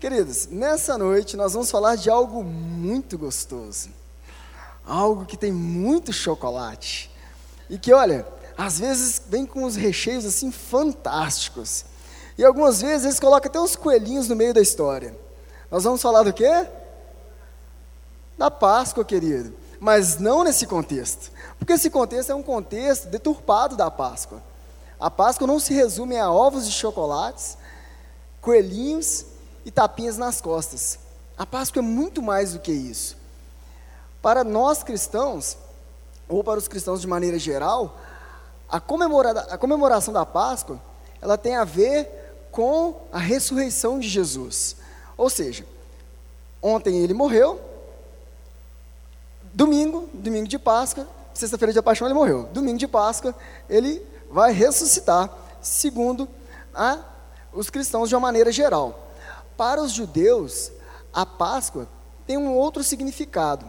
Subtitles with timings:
[0.00, 3.90] Queridos, nessa noite nós vamos falar de algo muito gostoso.
[4.86, 7.10] Algo que tem muito chocolate.
[7.68, 8.26] E que, olha,
[8.56, 11.84] às vezes vem com os recheios assim fantásticos.
[12.38, 15.14] E algumas vezes eles colocam até os coelhinhos no meio da história.
[15.70, 16.66] Nós vamos falar do quê?
[18.38, 19.52] Da Páscoa, querido.
[19.78, 21.30] Mas não nesse contexto.
[21.58, 24.42] Porque esse contexto é um contexto deturpado da Páscoa.
[24.98, 27.58] A Páscoa não se resume a ovos de chocolates,
[28.40, 29.26] coelhinhos
[29.64, 30.98] e tapinhas nas costas.
[31.36, 33.16] A Páscoa é muito mais do que isso.
[34.20, 35.56] Para nós cristãos,
[36.28, 37.98] ou para os cristãos de maneira geral,
[38.68, 40.80] a, a comemoração da Páscoa,
[41.20, 44.76] ela tem a ver com a ressurreição de Jesus.
[45.16, 45.66] Ou seja,
[46.62, 47.60] ontem ele morreu,
[49.52, 52.48] domingo, domingo de Páscoa, sexta-feira de paixão ele morreu.
[52.52, 53.34] Domingo de Páscoa
[53.68, 56.28] ele vai ressuscitar, segundo
[56.74, 56.98] a,
[57.52, 59.09] os cristãos de uma maneira geral.
[59.60, 60.72] Para os judeus,
[61.12, 61.86] a Páscoa
[62.26, 63.66] tem um outro significado.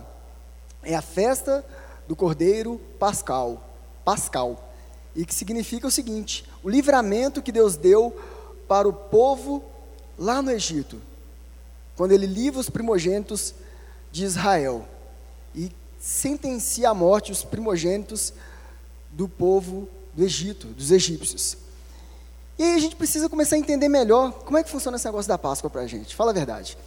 [0.81, 1.65] É a festa
[2.07, 3.61] do Cordeiro Pascal,
[4.05, 4.71] Pascal,
[5.13, 8.17] e que significa o seguinte: o livramento que Deus deu
[8.69, 9.65] para o povo
[10.17, 11.01] lá no Egito,
[11.97, 13.53] quando ele livra os primogênitos
[14.13, 14.87] de Israel
[15.53, 18.31] e sentencia à morte os primogênitos
[19.11, 21.57] do povo do Egito, dos egípcios.
[22.57, 25.27] E aí a gente precisa começar a entender melhor como é que funciona esse negócio
[25.27, 26.15] da Páscoa para a gente.
[26.15, 26.77] Fala a verdade.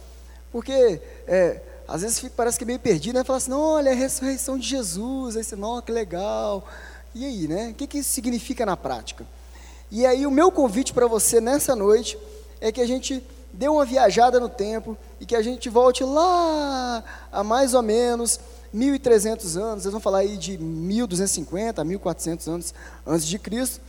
[0.51, 3.23] Porque é, às vezes fica, parece que é meio perdido, né?
[3.23, 5.35] Fala assim, olha, é a ressurreição de Jesus.
[5.35, 6.65] Aí você, não, que legal.
[7.13, 7.69] E aí, né?
[7.69, 9.25] O que, que isso significa na prática?
[9.91, 12.17] E aí o meu convite para você nessa noite
[12.59, 17.03] é que a gente dê uma viajada no tempo e que a gente volte lá
[17.31, 18.39] a mais ou menos
[18.75, 22.73] 1.300 anos, vocês vão falar aí de 1.250 a 1.400 anos
[23.07, 23.79] antes de Cristo,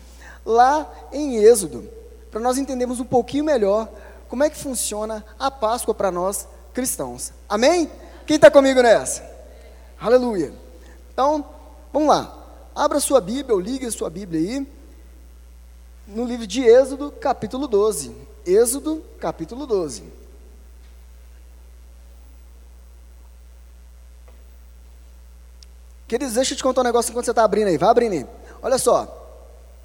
[0.47, 1.91] lá em Êxodo,
[2.31, 3.89] para nós entendermos um pouquinho melhor
[4.29, 7.33] como é que funciona a Páscoa para nós cristãos.
[7.49, 7.91] Amém?
[8.27, 9.29] Quem está comigo nessa?
[10.01, 10.53] Aleluia.
[11.13, 11.45] Então,
[11.93, 12.33] vamos lá.
[12.75, 14.67] Abra sua Bíblia, ou ligue a sua Bíblia aí,
[16.07, 18.15] no livro de Êxodo, capítulo 12.
[18.45, 20.05] Êxodo, capítulo 12.
[26.07, 27.77] Queridos, deixa eu te contar um negócio enquanto você está abrindo aí.
[27.77, 28.27] Vai abrindo aí.
[28.63, 29.16] Olha só.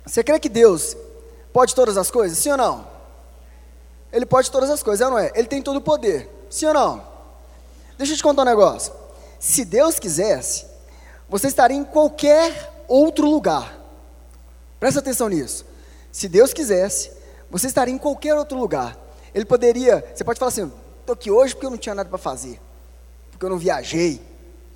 [0.06, 0.96] Você crê que Deus
[1.54, 2.38] pode todas as coisas?
[2.38, 2.88] Sim ou não?
[4.12, 5.32] Ele pode todas as coisas, é ou não é?
[5.36, 6.30] Ele tem todo o poder.
[6.50, 7.04] Sim ou não?
[7.98, 8.94] Deixa eu te contar um negócio.
[9.40, 10.66] Se Deus quisesse,
[11.30, 13.80] você estaria em qualquer outro lugar.
[14.80, 15.66] Presta atenção nisso.
[16.12, 17.12] Se Deus quisesse,
[17.50, 18.98] você estaria em qualquer outro lugar.
[19.34, 22.18] Ele poderia, você pode falar assim: estou aqui hoje porque eu não tinha nada para
[22.18, 22.60] fazer,
[23.30, 24.22] porque eu não viajei,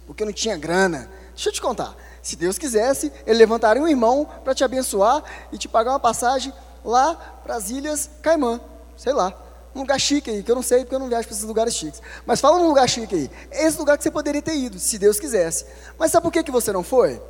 [0.08, 1.10] porque eu não tinha grana.
[1.34, 1.96] Deixa eu te contar.
[2.26, 6.52] Se Deus quisesse, Ele levantaria um irmão para te abençoar e te pagar uma passagem
[6.84, 7.14] lá
[7.44, 8.60] para as Ilhas Caimã,
[8.98, 9.32] sei lá,
[9.76, 11.76] um lugar chique aí, que eu não sei porque eu não viajo para esses lugares
[11.76, 12.02] chiques.
[12.26, 13.32] Mas fala num lugar chique aí.
[13.52, 15.68] Esse lugar que você poderia ter ido, se Deus quisesse.
[16.00, 17.22] Mas sabe por que, que você não foi?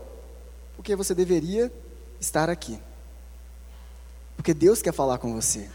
[0.77, 1.69] Porque você deveria
[2.17, 2.79] estar aqui.
[4.37, 5.69] Porque Deus quer falar com você.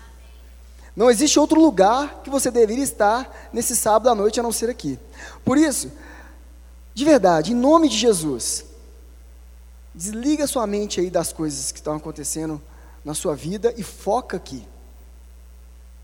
[0.96, 4.70] Não existe outro lugar que você deveria estar nesse sábado à noite a não ser
[4.70, 4.98] aqui.
[5.44, 5.92] Por isso,
[6.94, 8.69] de verdade, em nome de Jesus,
[10.00, 12.58] Desliga sua mente aí das coisas que estão acontecendo
[13.04, 14.66] na sua vida e foca aqui.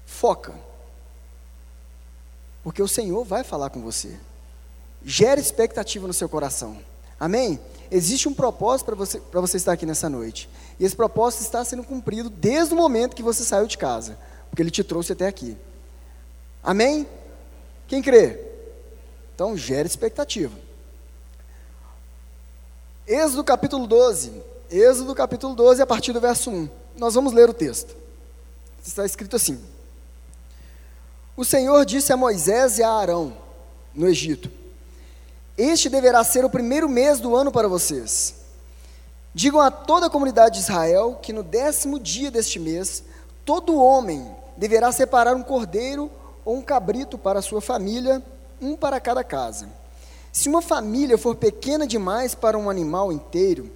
[0.05, 0.53] Foca.
[2.63, 4.15] Porque o Senhor vai falar com você.
[5.03, 6.79] Gera expectativa no seu coração.
[7.19, 7.59] Amém?
[7.91, 10.47] Existe um propósito para você, você estar aqui nessa noite.
[10.79, 14.19] E esse propósito está sendo cumprido desde o momento que você saiu de casa.
[14.51, 15.57] Porque Ele te trouxe até aqui.
[16.63, 17.09] Amém?
[17.89, 18.39] Quem crê?
[19.35, 20.66] Então, gera expectativa.
[23.07, 24.43] Êxodo capítulo 12.
[24.69, 26.69] Êxodo capítulo 12, a partir do verso 1.
[26.97, 27.95] Nós vamos ler o texto.
[28.85, 29.61] Está escrito assim:
[31.37, 33.37] O Senhor disse a Moisés e a Arão,
[33.95, 34.51] no Egito:
[35.57, 38.35] Este deverá ser o primeiro mês do ano para vocês.
[39.33, 43.05] Digam a toda a comunidade de Israel que no décimo dia deste mês,
[43.45, 46.11] todo homem deverá separar um cordeiro
[46.45, 48.21] ou um cabrito para a sua família,
[48.61, 49.69] um para cada casa.
[50.37, 53.71] Se uma família for pequena demais para um animal inteiro,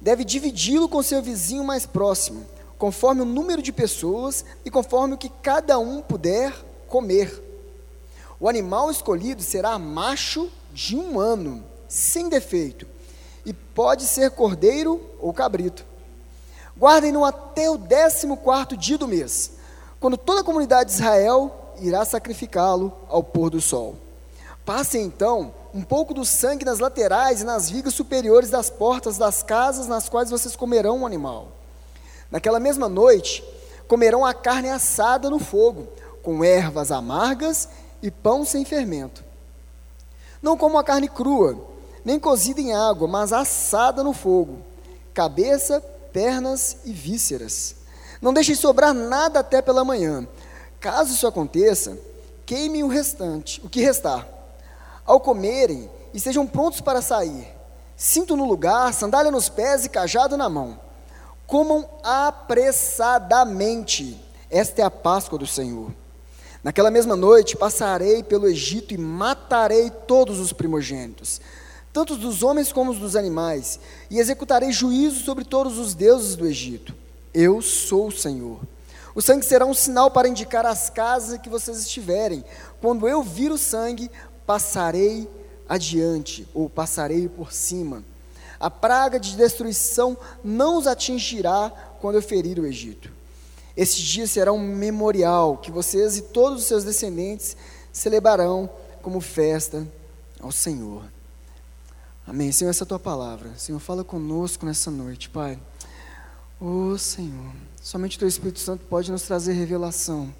[0.00, 2.46] deve dividi-lo com seu vizinho mais próximo,
[2.78, 6.54] conforme o número de pessoas e conforme o que cada um puder
[6.86, 7.42] comer.
[8.38, 12.86] O animal escolhido será macho de um ano, sem defeito,
[13.44, 15.84] e pode ser cordeiro ou cabrito.
[16.78, 19.54] Guardem-no até o décimo quarto dia do mês,
[19.98, 23.96] quando toda a comunidade de Israel irá sacrificá-lo ao pôr do sol.
[24.64, 29.42] Passem então um pouco do sangue nas laterais e nas vigas superiores das portas das
[29.42, 31.48] casas nas quais vocês comerão o animal.
[32.30, 33.44] Naquela mesma noite,
[33.86, 35.86] comerão a carne assada no fogo,
[36.22, 37.68] com ervas amargas
[38.02, 39.22] e pão sem fermento.
[40.40, 41.62] Não como a carne crua,
[42.02, 44.62] nem cozida em água, mas assada no fogo,
[45.12, 45.78] cabeça,
[46.10, 47.76] pernas e vísceras.
[48.22, 50.26] Não deixem sobrar nada até pela manhã.
[50.80, 51.98] Caso isso aconteça,
[52.46, 54.35] queimem o restante, o que restar.
[55.06, 57.46] Ao comerem, estejam prontos para sair.
[57.96, 60.80] Cinto no lugar, sandália nos pés e cajado na mão.
[61.46, 64.20] Comam apressadamente.
[64.50, 65.92] Esta é a Páscoa do Senhor.
[66.62, 71.40] Naquela mesma noite passarei pelo Egito e matarei todos os primogênitos,
[71.92, 73.78] tanto dos homens como dos animais,
[74.10, 76.92] e executarei juízo sobre todos os deuses do Egito.
[77.32, 78.58] Eu sou o Senhor.
[79.14, 82.44] O sangue será um sinal para indicar as casas que vocês estiverem.
[82.80, 84.10] Quando eu vir o sangue,
[84.46, 85.28] passarei
[85.68, 88.04] adiante, ou passarei por cima.
[88.58, 91.70] A praga de destruição não os atingirá
[92.00, 93.10] quando eu ferir o Egito.
[93.76, 97.56] Esse dia será um memorial que vocês e todos os seus descendentes
[97.92, 98.70] celebrarão
[99.02, 99.86] como festa
[100.40, 101.02] ao Senhor.
[102.26, 102.50] Amém.
[102.50, 103.50] Senhor, essa é a tua palavra.
[103.56, 105.58] Senhor, fala conosco nessa noite, Pai.
[106.58, 107.52] Ô oh, Senhor,
[107.82, 110.34] somente o teu Espírito Santo pode nos trazer revelação.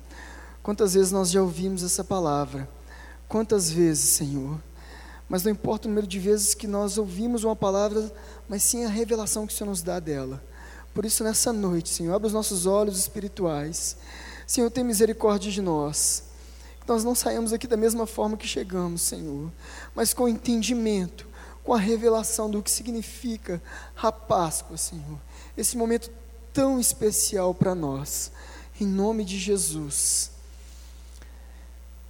[0.62, 2.68] Quantas vezes nós já ouvimos essa palavra?
[3.28, 4.60] Quantas vezes, Senhor?
[5.28, 8.12] Mas não importa o número de vezes que nós ouvimos uma palavra,
[8.48, 10.42] mas sim a revelação que o Senhor nos dá dela.
[10.94, 13.96] Por isso, nessa noite, Senhor, abre os nossos olhos espirituais.
[14.46, 16.22] Senhor, tem misericórdia de nós.
[16.80, 19.50] Que nós não saímos aqui da mesma forma que chegamos, Senhor,
[19.94, 21.26] mas com entendimento,
[21.64, 23.60] com a revelação do que significa
[24.00, 25.18] a Páscoa, Senhor.
[25.56, 26.10] Esse momento
[26.52, 28.30] tão especial para nós.
[28.80, 30.30] Em nome de Jesus.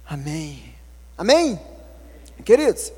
[0.05, 0.66] Amém.
[1.17, 1.59] Amém?
[2.45, 2.93] Queridos,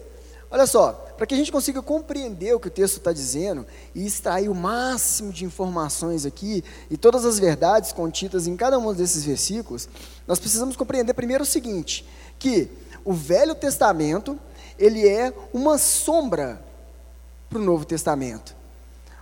[0.52, 4.06] olha só, para que a gente consiga compreender o que o texto está dizendo e
[4.06, 9.24] extrair o máximo de informações aqui e todas as verdades contidas em cada um desses
[9.24, 9.88] versículos,
[10.28, 12.06] nós precisamos compreender primeiro o seguinte,
[12.38, 12.70] que
[13.06, 14.38] o Velho Testamento,
[14.78, 16.62] ele é uma sombra
[17.50, 18.54] para o Novo Testamento.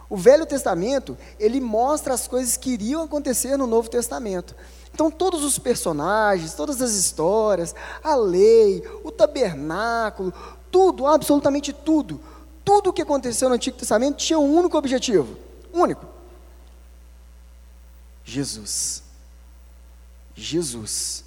[0.09, 4.55] O Velho Testamento, ele mostra as coisas que iriam acontecer no Novo Testamento.
[4.97, 10.33] Então, todos os personagens, todas as histórias, a lei, o tabernáculo,
[10.71, 12.19] tudo, absolutamente tudo,
[12.65, 15.37] tudo o que aconteceu no Antigo Testamento tinha um único objetivo:
[15.71, 16.03] único.
[18.25, 19.03] Jesus.
[20.33, 21.23] Jesus.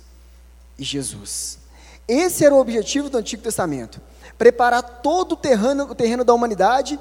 [0.76, 1.60] E Jesus.
[2.08, 4.00] Esse era o objetivo do Antigo Testamento:
[4.36, 6.98] preparar todo o terreno, o terreno da humanidade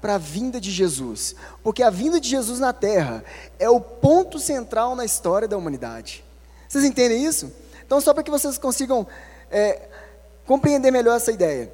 [0.00, 3.24] para a vinda de Jesus, porque a vinda de Jesus na terra
[3.58, 6.24] é o ponto central na história da humanidade.
[6.68, 7.52] Vocês entendem isso?
[7.84, 9.06] Então, só para que vocês consigam
[9.50, 9.88] é,
[10.46, 11.72] compreender melhor essa ideia.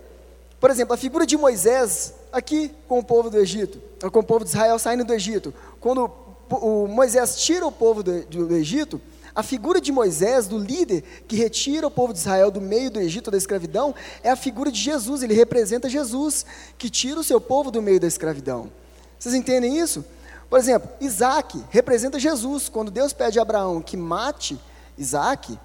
[0.59, 3.81] Por exemplo, a figura de Moisés aqui com o povo do Egito,
[4.11, 5.53] com o povo de Israel saindo do Egito.
[5.81, 6.11] Quando
[6.51, 9.01] o Moisés tira o povo do, do Egito,
[9.37, 12.99] a figura de Moisés, do líder que retira o povo de Israel do meio do
[12.99, 16.47] Egito, da escravidão, é a figura de Jesus, ele representa Jesus,
[16.79, 18.73] que tira o seu povo do meio da escravidão.
[19.19, 20.03] Vocês entendem isso?
[20.49, 22.71] Por exemplo, Isaac representa Jesus.
[22.71, 24.59] Quando Deus pede a Abraão que mate
[24.97, 25.59] Isaac,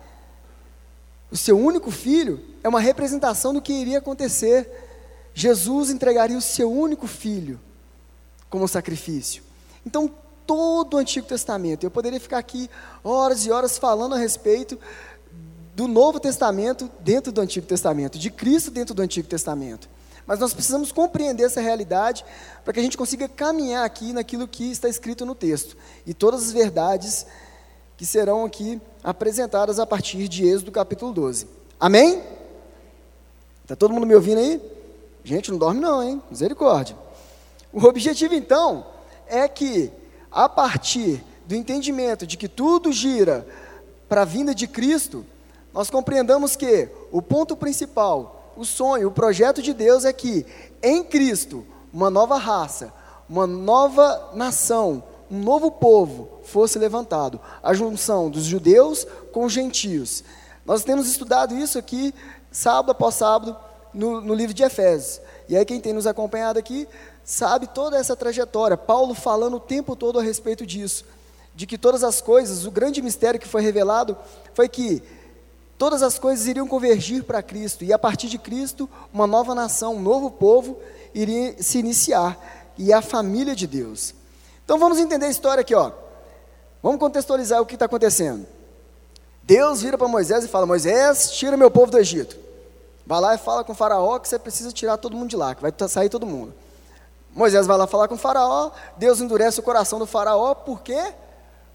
[1.31, 4.69] o seu único filho, é uma representação do que iria acontecer.
[5.33, 7.57] Jesus entregaria o seu único filho
[8.49, 9.41] como sacrifício.
[9.85, 10.13] Então,
[10.45, 11.83] todo o Antigo Testamento.
[11.83, 12.69] Eu poderia ficar aqui
[13.03, 14.79] horas e horas falando a respeito
[15.75, 19.89] do Novo Testamento dentro do Antigo Testamento, de Cristo dentro do Antigo Testamento.
[20.25, 22.23] Mas nós precisamos compreender essa realidade
[22.63, 26.43] para que a gente consiga caminhar aqui naquilo que está escrito no texto e todas
[26.43, 27.25] as verdades
[27.97, 31.47] que serão aqui apresentadas a partir de Êxodo capítulo 12.
[31.79, 32.21] Amém?
[33.63, 34.61] Está todo mundo me ouvindo aí?
[35.23, 36.21] Gente, não dorme não, hein?
[36.29, 36.95] Misericórdia.
[37.71, 38.85] O objetivo então
[39.27, 39.91] é que
[40.31, 43.45] a partir do entendimento de que tudo gira
[44.07, 45.25] para a vinda de Cristo,
[45.73, 50.45] nós compreendamos que o ponto principal, o sonho, o projeto de Deus é que
[50.81, 52.93] em Cristo, uma nova raça,
[53.27, 60.23] uma nova nação, um novo povo fosse levantado, a junção dos judeus com os gentios.
[60.65, 62.13] Nós temos estudado isso aqui,
[62.51, 63.55] sábado após sábado,
[63.93, 65.21] no, no livro de Efésios.
[65.47, 66.87] E aí, quem tem nos acompanhado aqui,
[67.23, 68.77] sabe toda essa trajetória.
[68.77, 71.05] Paulo falando o tempo todo a respeito disso,
[71.55, 74.17] de que todas as coisas, o grande mistério que foi revelado
[74.53, 75.01] foi que
[75.77, 79.95] todas as coisas iriam convergir para Cristo e a partir de Cristo, uma nova nação,
[79.95, 80.77] um novo povo
[81.13, 82.37] iria se iniciar
[82.77, 84.13] e a família de Deus.
[84.63, 85.91] Então vamos entender a história aqui, ó.
[86.81, 88.45] Vamos contextualizar o que está acontecendo.
[89.43, 92.37] Deus vira para Moisés e fala: Moisés, tira meu povo do Egito.
[93.05, 95.53] Vai lá e fala com o faraó que você precisa tirar todo mundo de lá,
[95.53, 96.53] que vai sair todo mundo.
[97.33, 101.13] Moisés vai lá falar com o faraó, Deus endurece o coração do faraó, por quê?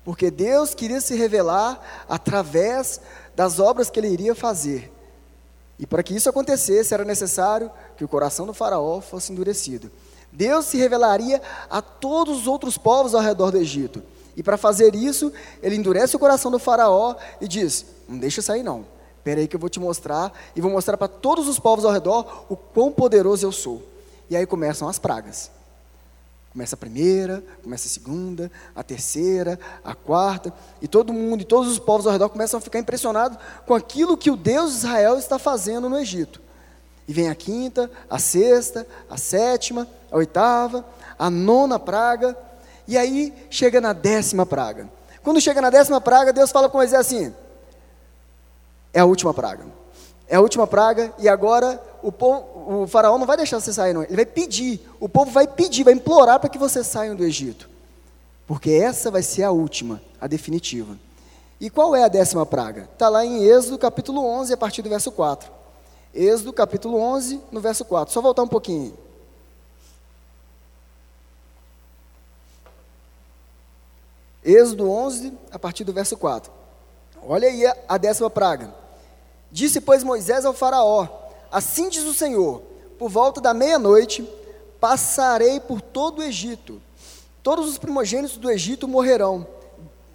[0.07, 3.01] porque Deus queria se revelar através
[3.35, 4.93] das obras que ele iria fazer.
[5.81, 9.91] E para que isso acontecesse, era necessário que o coração do Faraó fosse endurecido.
[10.31, 14.01] Deus se revelaria a todos os outros povos ao redor do Egito.
[14.37, 18.63] E para fazer isso, ele endurece o coração do Faraó e diz: Não deixa sair,
[18.63, 18.87] não.
[19.19, 21.91] Espera aí que eu vou te mostrar e vou mostrar para todos os povos ao
[21.91, 23.83] redor o quão poderoso eu sou.
[24.29, 25.51] E aí começam as pragas.
[26.53, 31.71] Começa a primeira, começa a segunda, a terceira, a quarta, e todo mundo e todos
[31.71, 35.19] os povos ao redor começam a ficar impressionados com aquilo que o Deus de Israel
[35.19, 36.41] está fazendo no Egito.
[37.07, 40.83] E vem a quinta, a sexta, a sétima, a oitava,
[41.19, 42.35] a nona praga,
[42.89, 44.89] e aí chega na décima praga.
[45.23, 47.35] Quando chega na décima praga, Deus fala com Moisés assim:
[48.95, 49.67] é a última praga.
[50.29, 53.93] É a última praga, e agora o, povo, o faraó não vai deixar você sair,
[53.93, 54.03] não.
[54.03, 57.69] Ele vai pedir, o povo vai pedir, vai implorar para que você saiam do Egito.
[58.47, 60.97] Porque essa vai ser a última, a definitiva.
[61.61, 62.89] E qual é a décima praga?
[62.93, 65.51] Está lá em Êxodo capítulo 11, a partir do verso 4.
[66.15, 68.13] Êxodo capítulo 11, no verso 4.
[68.13, 68.97] Só voltar um pouquinho.
[74.45, 76.53] Êxodo 11, a partir do verso 4.
[77.23, 78.73] Olha aí a décima praga.
[79.57, 81.09] Disse, pois, Moisés ao Faraó:
[81.51, 82.61] Assim diz o Senhor:
[82.99, 84.23] Por volta da meia-noite
[84.79, 86.79] passarei por todo o Egito.
[87.43, 89.47] Todos os primogênitos do Egito morrerão,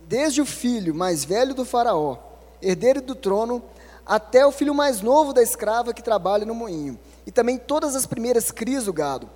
[0.07, 2.17] desde o filho mais velho do Faraó,
[2.61, 3.63] herdeiro do trono,
[4.05, 8.05] até o filho mais novo da escrava que trabalha no moinho, e também todas as
[8.05, 9.27] primeiras crias do gado.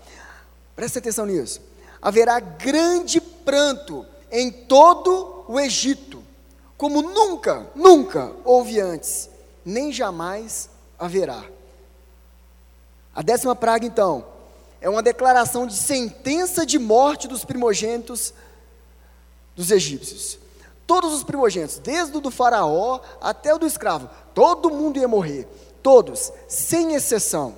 [0.75, 1.59] Preste atenção nisso.
[2.00, 6.21] Haverá grande pranto em todo o Egito,
[6.77, 9.33] como nunca, nunca houve antes,
[9.65, 10.69] nem jamais
[11.00, 11.43] haverá.
[13.13, 14.25] A décima praga, então,
[14.79, 18.34] é uma declaração de sentença de morte dos primogênitos
[19.55, 20.38] dos egípcios.
[20.86, 25.48] Todos os primogênitos, desde o do faraó até o do escravo, todo mundo ia morrer.
[25.81, 27.55] Todos, sem exceção.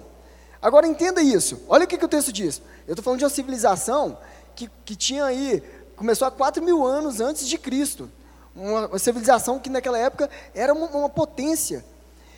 [0.62, 1.62] Agora entenda isso.
[1.68, 2.62] Olha o que, que o texto diz.
[2.88, 4.18] Eu estou falando de uma civilização
[4.56, 5.62] que, que tinha aí,
[5.96, 8.10] começou há 4 mil anos antes de Cristo.
[8.56, 11.84] Uma, uma civilização que naquela época era uma, uma potência.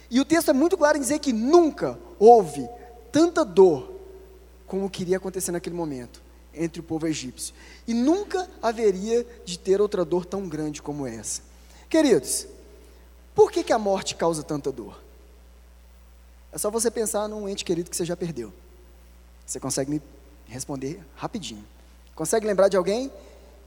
[0.09, 2.67] E o texto é muito claro em dizer que nunca houve
[3.11, 3.93] tanta dor
[4.65, 6.21] como queria acontecer naquele momento
[6.53, 7.53] entre o povo egípcio.
[7.87, 11.41] E nunca haveria de ter outra dor tão grande como essa.
[11.89, 12.47] Queridos,
[13.33, 15.01] por que, que a morte causa tanta dor?
[16.51, 18.51] É só você pensar num ente querido que você já perdeu.
[19.45, 20.01] Você consegue me
[20.47, 21.65] responder rapidinho.
[22.15, 23.11] Consegue lembrar de alguém?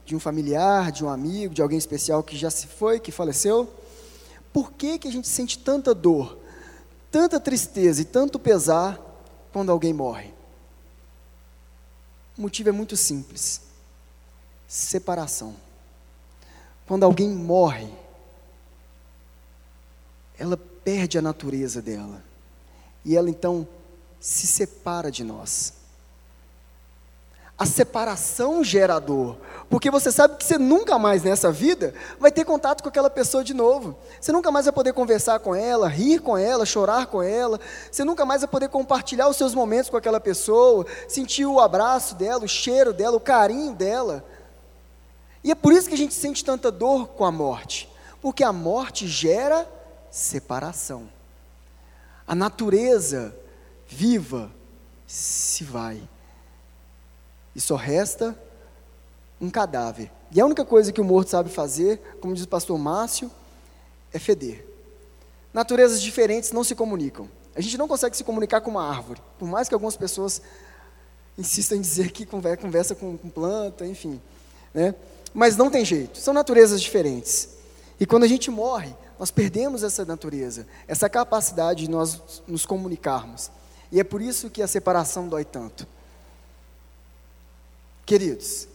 [0.05, 3.69] De um familiar, de um amigo, de alguém especial que já se foi, que faleceu?
[4.53, 6.39] Por que, que a gente sente tanta dor,
[7.11, 9.01] tanta tristeza e tanto pesar
[9.53, 10.33] quando alguém morre?
[12.37, 13.63] O motivo é muito simples:
[14.69, 15.55] separação.
[16.87, 17.93] Quando alguém morre,
[20.39, 22.23] ela perde a natureza dela.
[23.05, 23.67] E ela então
[24.21, 25.75] se separa de nós.
[27.63, 29.37] A separação gera dor,
[29.71, 33.45] porque você sabe que você nunca mais nessa vida vai ter contato com aquela pessoa
[33.45, 33.97] de novo.
[34.21, 37.61] Você nunca mais vai poder conversar com ela, rir com ela, chorar com ela.
[37.89, 42.17] Você nunca mais vai poder compartilhar os seus momentos com aquela pessoa, sentir o abraço
[42.17, 44.25] dela, o cheiro dela, o carinho dela.
[45.45, 47.89] E é por isso que a gente sente tanta dor com a morte,
[48.21, 49.71] porque a morte gera
[50.11, 51.09] separação.
[52.27, 53.33] A natureza
[53.87, 54.51] viva
[55.07, 56.03] se vai
[57.55, 58.37] e só resta
[59.41, 60.11] um cadáver.
[60.31, 63.31] E a única coisa que o morto sabe fazer, como diz o pastor Márcio,
[64.13, 64.65] é feder.
[65.53, 67.29] Naturezas diferentes não se comunicam.
[67.55, 70.41] A gente não consegue se comunicar com uma árvore, por mais que algumas pessoas
[71.37, 74.21] insistam em dizer que conversa com, com planta, enfim.
[74.73, 74.95] Né?
[75.35, 77.51] Mas não tem jeito, são naturezas diferentes.
[78.01, 83.51] E quando a gente morre, nós perdemos essa natureza, essa capacidade de nós nos comunicarmos.
[83.91, 85.87] E é por isso que a separação dói tanto.
[88.05, 88.67] Queridos,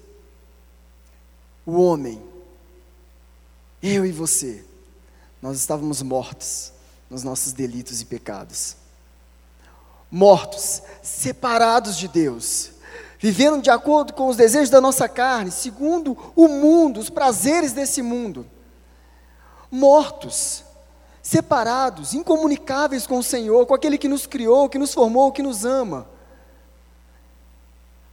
[1.65, 2.23] o homem,
[3.83, 4.63] eu e você,
[5.41, 6.71] nós estávamos mortos
[7.09, 8.77] nos nossos delitos e pecados.
[10.09, 12.71] Mortos, separados de Deus,
[13.19, 18.01] vivendo de acordo com os desejos da nossa carne, segundo o mundo, os prazeres desse
[18.01, 18.45] mundo.
[19.69, 20.63] Mortos,
[21.21, 25.65] separados, incomunicáveis com o Senhor, com aquele que nos criou, que nos formou, que nos
[25.65, 26.07] ama.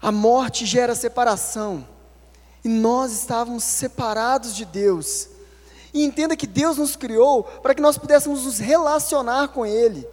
[0.04, 1.88] A morte gera separação.
[2.62, 5.30] E nós estávamos separados de Deus.
[5.94, 10.06] E entenda que Deus nos criou para que nós pudéssemos nos relacionar com Ele.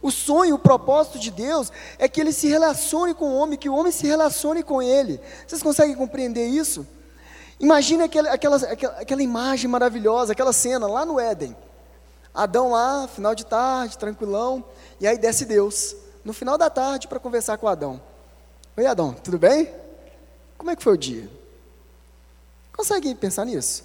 [0.00, 3.68] O sonho, o propósito de Deus é que Ele se relacione com o homem, que
[3.68, 5.20] o homem se relacione com Ele.
[5.44, 6.86] Vocês conseguem compreender isso?
[7.58, 11.56] Imagine aquela, aquela, aquela, aquela imagem maravilhosa, aquela cena lá no Éden.
[12.32, 14.64] Adão lá, final de tarde, tranquilão,
[15.00, 18.11] e aí desce Deus, no final da tarde, para conversar com Adão.
[18.74, 19.70] Oi, Adão, tudo bem?
[20.56, 21.28] Como é que foi o dia?
[22.74, 23.84] Consegue pensar nisso?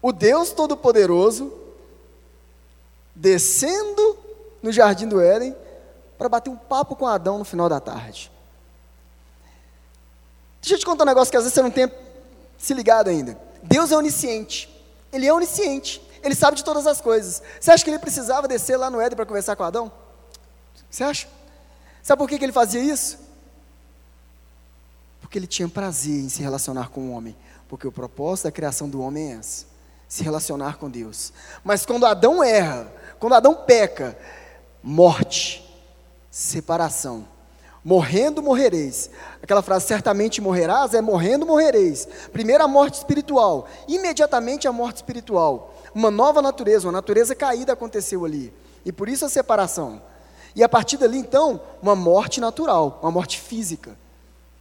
[0.00, 1.52] O Deus Todo-Poderoso
[3.14, 4.16] descendo
[4.62, 5.56] no jardim do Éden
[6.16, 8.30] para bater um papo com Adão no final da tarde.
[10.62, 11.90] Deixa eu te contar um negócio que às vezes você não tem
[12.56, 13.36] se ligado ainda.
[13.60, 14.68] Deus é onisciente.
[15.12, 16.00] Ele é onisciente.
[16.22, 17.42] Ele sabe de todas as coisas.
[17.58, 19.90] Você acha que ele precisava descer lá no Éden para conversar com Adão?
[20.88, 21.26] Você acha?
[22.02, 23.29] Sabe por que, que ele fazia isso?
[25.30, 27.36] Porque ele tinha prazer em se relacionar com o homem.
[27.68, 29.64] Porque o propósito da criação do homem é esse:
[30.08, 31.32] se relacionar com Deus.
[31.62, 34.18] Mas quando Adão erra, quando Adão peca,
[34.82, 35.64] morte,
[36.32, 37.28] separação.
[37.84, 39.08] Morrendo morrereis.
[39.40, 42.08] Aquela frase, certamente morrerás, é morrendo morrereis.
[42.32, 45.76] Primeiro a morte espiritual, imediatamente a morte espiritual.
[45.94, 48.52] Uma nova natureza, uma natureza caída aconteceu ali.
[48.84, 50.02] E por isso a separação.
[50.56, 53.96] E a partir dali, então, uma morte natural, uma morte física.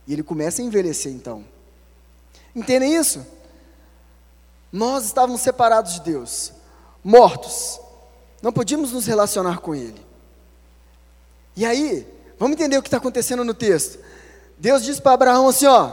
[0.09, 1.45] E ele começa a envelhecer, então.
[2.55, 3.23] Entendem isso?
[4.71, 6.51] Nós estávamos separados de Deus,
[7.03, 7.79] mortos.
[8.41, 10.03] Não podíamos nos relacionar com Ele.
[11.55, 12.07] E aí,
[12.39, 13.99] vamos entender o que está acontecendo no texto.
[14.57, 15.89] Deus diz para Abraão assim, ó,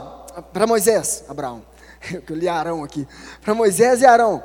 [0.51, 1.63] para Moisés, Abraão,
[2.27, 3.07] eu li Arão aqui,
[3.43, 4.43] para Moisés e Arão,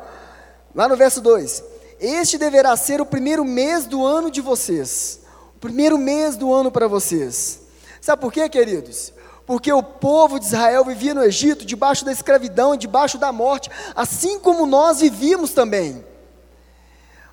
[0.74, 1.64] lá no verso 2:
[1.98, 5.20] Este deverá ser o primeiro mês do ano de vocês,
[5.56, 7.58] o primeiro mês do ano para vocês.
[8.02, 9.14] Sabe por quê, queridos?
[9.46, 13.70] Porque o povo de Israel vivia no Egito, debaixo da escravidão e debaixo da morte,
[13.94, 16.04] assim como nós vivíamos também.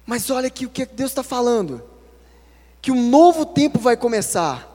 [0.05, 1.83] Mas olha aqui o que Deus está falando:
[2.81, 4.67] que um novo tempo vai começar.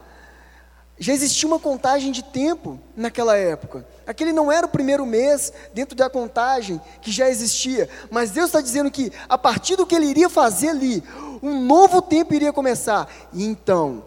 [0.96, 3.84] Já existia uma contagem de tempo naquela época.
[4.06, 8.60] Aquele não era o primeiro mês dentro da contagem que já existia, mas Deus está
[8.60, 11.02] dizendo que a partir do que Ele iria fazer ali,
[11.42, 13.12] um novo tempo iria começar.
[13.32, 14.04] E então,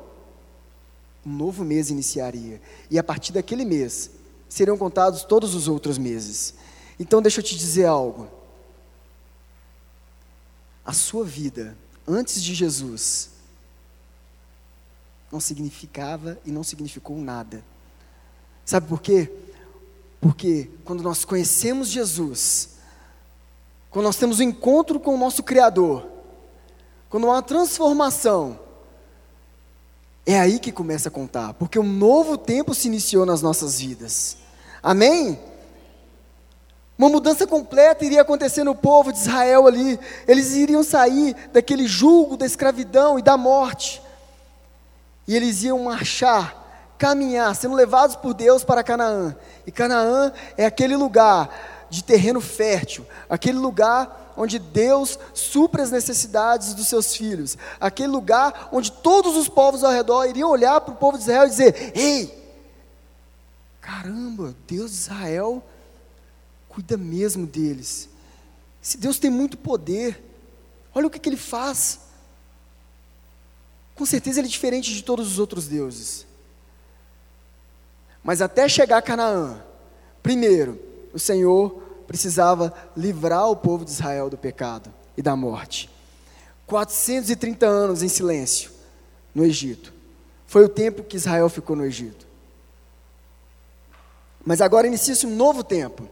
[1.28, 2.62] um novo mês iniciaria.
[2.90, 4.12] E a partir daquele mês,
[4.48, 6.54] seriam contados todos os outros meses.
[7.00, 8.28] Então, deixa eu te dizer algo
[10.88, 13.32] a sua vida antes de Jesus
[15.30, 17.62] não significava e não significou nada.
[18.64, 19.30] Sabe por quê?
[20.22, 22.78] Porque quando nós conhecemos Jesus,
[23.90, 26.08] quando nós temos o um encontro com o nosso Criador,
[27.10, 28.58] quando há uma transformação,
[30.28, 34.36] é aí que começa a contar, porque um novo tempo se iniciou nas nossas vidas.
[34.84, 35.40] Amém?
[36.98, 39.98] Uma mudança completa iria acontecer no povo de Israel ali.
[40.28, 44.02] Eles iriam sair daquele julgo da escravidão e da morte.
[45.26, 49.34] E eles iam marchar, caminhar, sendo levados por Deus para Canaã.
[49.66, 56.76] E Canaã é aquele lugar de terreno fértil, aquele lugar onde Deus supre as necessidades
[56.76, 60.98] dos seus filhos, aquele lugar onde todos os povos ao redor iriam olhar para o
[60.98, 62.56] povo de Israel e dizer: Ei,
[63.82, 65.64] caramba, Deus de Israel
[66.70, 68.08] cuida mesmo deles.
[68.80, 70.24] Se Deus tem muito poder,
[70.94, 72.02] olha o que, que ele faz.
[73.96, 76.28] Com certeza ele é diferente de todos os outros deuses.
[78.24, 79.60] Mas até chegar a Canaã,
[80.22, 80.80] primeiro,
[81.12, 85.90] o Senhor precisava livrar o povo de Israel do pecado e da morte.
[86.66, 88.72] 430 anos em silêncio
[89.36, 89.94] no Egito.
[90.48, 92.26] Foi o tempo que Israel ficou no Egito.
[94.46, 96.10] Mas agora inicia-se um novo tempo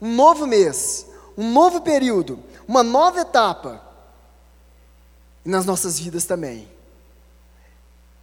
[0.00, 3.82] um novo mês, um novo período, uma nova etapa.
[5.44, 6.68] E nas nossas vidas também.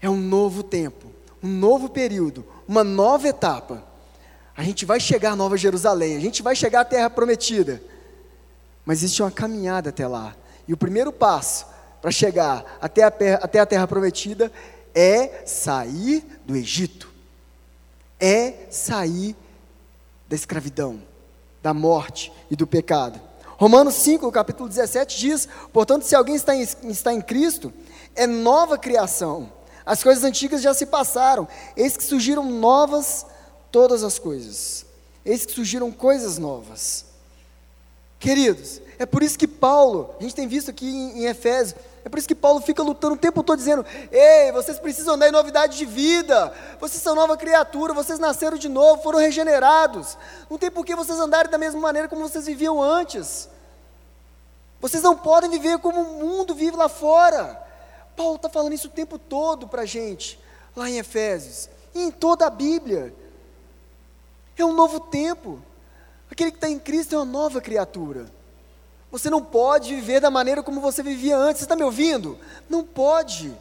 [0.01, 1.07] É um novo tempo,
[1.41, 3.83] um novo período, uma nova etapa.
[4.55, 7.81] A gente vai chegar à Nova Jerusalém, a gente vai chegar à Terra Prometida.
[8.85, 10.35] Mas existe uma caminhada até lá.
[10.67, 11.65] E o primeiro passo
[12.01, 13.07] para chegar até a,
[13.41, 14.51] até a Terra Prometida
[14.93, 17.09] é sair do Egito,
[18.19, 19.35] é sair
[20.27, 21.01] da escravidão
[21.61, 23.19] da morte e do pecado.
[23.57, 27.73] Romanos 5, capítulo 17 diz: Portanto, se alguém está em, está em Cristo,
[28.13, 29.51] é nova criação.
[29.85, 33.25] As coisas antigas já se passaram, eis que surgiram novas
[33.73, 34.85] todas as coisas.
[35.25, 37.05] Eis que surgiram coisas novas.
[38.19, 42.09] Queridos, é por isso que Paulo, a gente tem visto aqui em, em Efésios, é
[42.09, 45.77] por isso que Paulo fica lutando o tempo todo dizendo: Ei, vocês precisam dar novidade
[45.77, 46.53] de vida.
[46.79, 50.17] Vocês são nova criatura, vocês nasceram de novo, foram regenerados.
[50.49, 53.49] Não tem por que vocês andarem da mesma maneira como vocês viviam antes.
[54.79, 57.59] Vocês não podem viver como o mundo vive lá fora.
[58.15, 60.39] Paulo está falando isso o tempo todo para a gente,
[60.75, 63.22] lá em Efésios, e em toda a Bíblia.
[64.57, 65.61] É um novo tempo.
[66.29, 68.25] Aquele que está em Cristo é uma nova criatura.
[69.11, 71.59] Você não pode viver da maneira como você vivia antes.
[71.59, 72.37] Você está me ouvindo?
[72.69, 73.55] Não pode.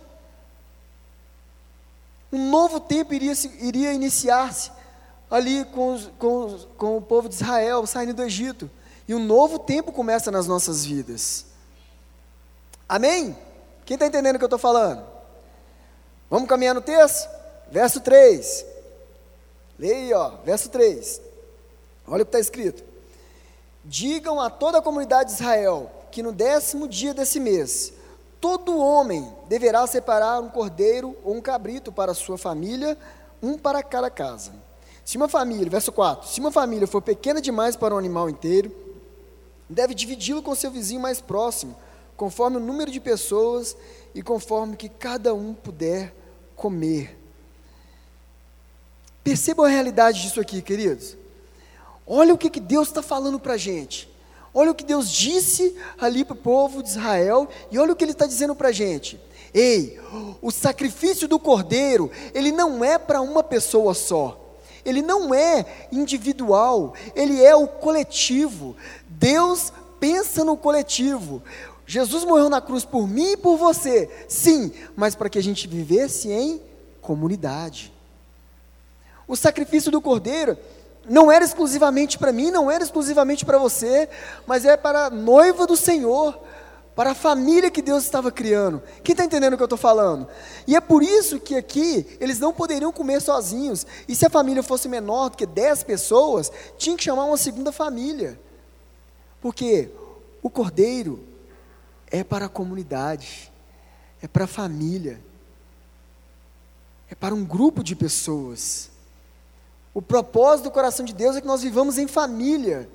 [2.32, 4.72] Um novo tempo iria, iria iniciar-se
[5.30, 8.70] ali com, com, com o povo de Israel saindo do Egito.
[9.06, 11.46] E um novo tempo começa nas nossas vidas.
[12.88, 13.36] Amém?
[13.84, 15.04] Quem está entendendo o que eu estou falando?
[16.30, 17.28] Vamos caminhar no texto?
[17.70, 18.71] Verso 3.
[19.78, 21.20] Leia ó, verso 3.
[22.06, 22.84] Olha o que está escrito.
[23.84, 27.92] Digam a toda a comunidade de Israel que no décimo dia desse mês,
[28.40, 32.98] todo homem deverá separar um cordeiro ou um cabrito para sua família,
[33.42, 34.52] um para cada casa.
[35.04, 38.70] Se uma família, verso 4, se uma família for pequena demais para um animal inteiro,
[39.68, 41.74] deve dividi-lo com seu vizinho mais próximo,
[42.16, 43.76] conforme o número de pessoas
[44.14, 46.14] e conforme que cada um puder
[46.54, 47.21] comer.
[49.24, 51.16] Percebam a realidade disso aqui, queridos.
[52.06, 54.10] Olha o que, que Deus está falando para a gente.
[54.54, 58.04] Olha o que Deus disse ali para o povo de Israel e olha o que
[58.04, 59.18] Ele está dizendo para a gente.
[59.54, 60.00] Ei,
[60.40, 64.38] o sacrifício do cordeiro, ele não é para uma pessoa só.
[64.84, 68.74] Ele não é individual, ele é o coletivo.
[69.06, 71.42] Deus pensa no coletivo.
[71.86, 75.68] Jesus morreu na cruz por mim e por você, sim, mas para que a gente
[75.68, 76.60] vivesse em
[77.00, 77.91] comunidade.
[79.32, 80.58] O sacrifício do cordeiro
[81.08, 84.06] não era exclusivamente para mim, não era exclusivamente para você,
[84.46, 86.38] mas é para a noiva do Senhor,
[86.94, 88.82] para a família que Deus estava criando.
[89.02, 90.28] Quem está entendendo o que eu estou falando?
[90.66, 93.86] E é por isso que aqui eles não poderiam comer sozinhos.
[94.06, 97.72] E se a família fosse menor do que 10 pessoas, tinha que chamar uma segunda
[97.72, 98.38] família.
[99.40, 99.88] Porque
[100.42, 101.24] o cordeiro
[102.10, 103.50] é para a comunidade,
[104.20, 105.18] é para a família,
[107.10, 108.91] é para um grupo de pessoas.
[109.94, 112.88] O propósito do coração de Deus é que nós vivamos em família.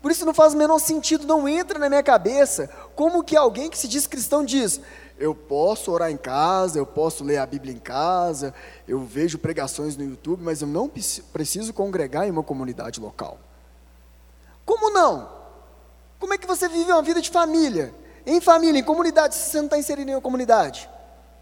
[0.00, 3.68] Por isso não faz o menor sentido, não entra na minha cabeça como que alguém
[3.68, 4.80] que se diz cristão diz:
[5.18, 8.54] eu posso orar em casa, eu posso ler a Bíblia em casa,
[8.88, 13.38] eu vejo pregações no YouTube, mas eu não preciso congregar em uma comunidade local.
[14.64, 15.28] Como não?
[16.18, 17.92] Como é que você vive uma vida de família?
[18.24, 20.88] Em família, em comunidade, se você não está inserido em uma comunidade?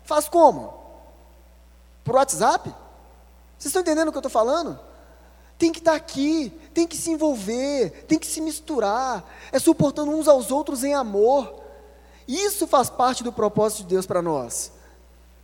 [0.03, 0.75] Faz como?
[2.03, 2.75] Por WhatsApp?
[3.59, 4.79] Vocês estão entendendo o que eu estou falando?
[5.59, 10.13] Tem que estar tá aqui, tem que se envolver, tem que se misturar, é suportando
[10.13, 11.61] uns aos outros em amor.
[12.29, 14.71] Isso faz parte do propósito de Deus para nós.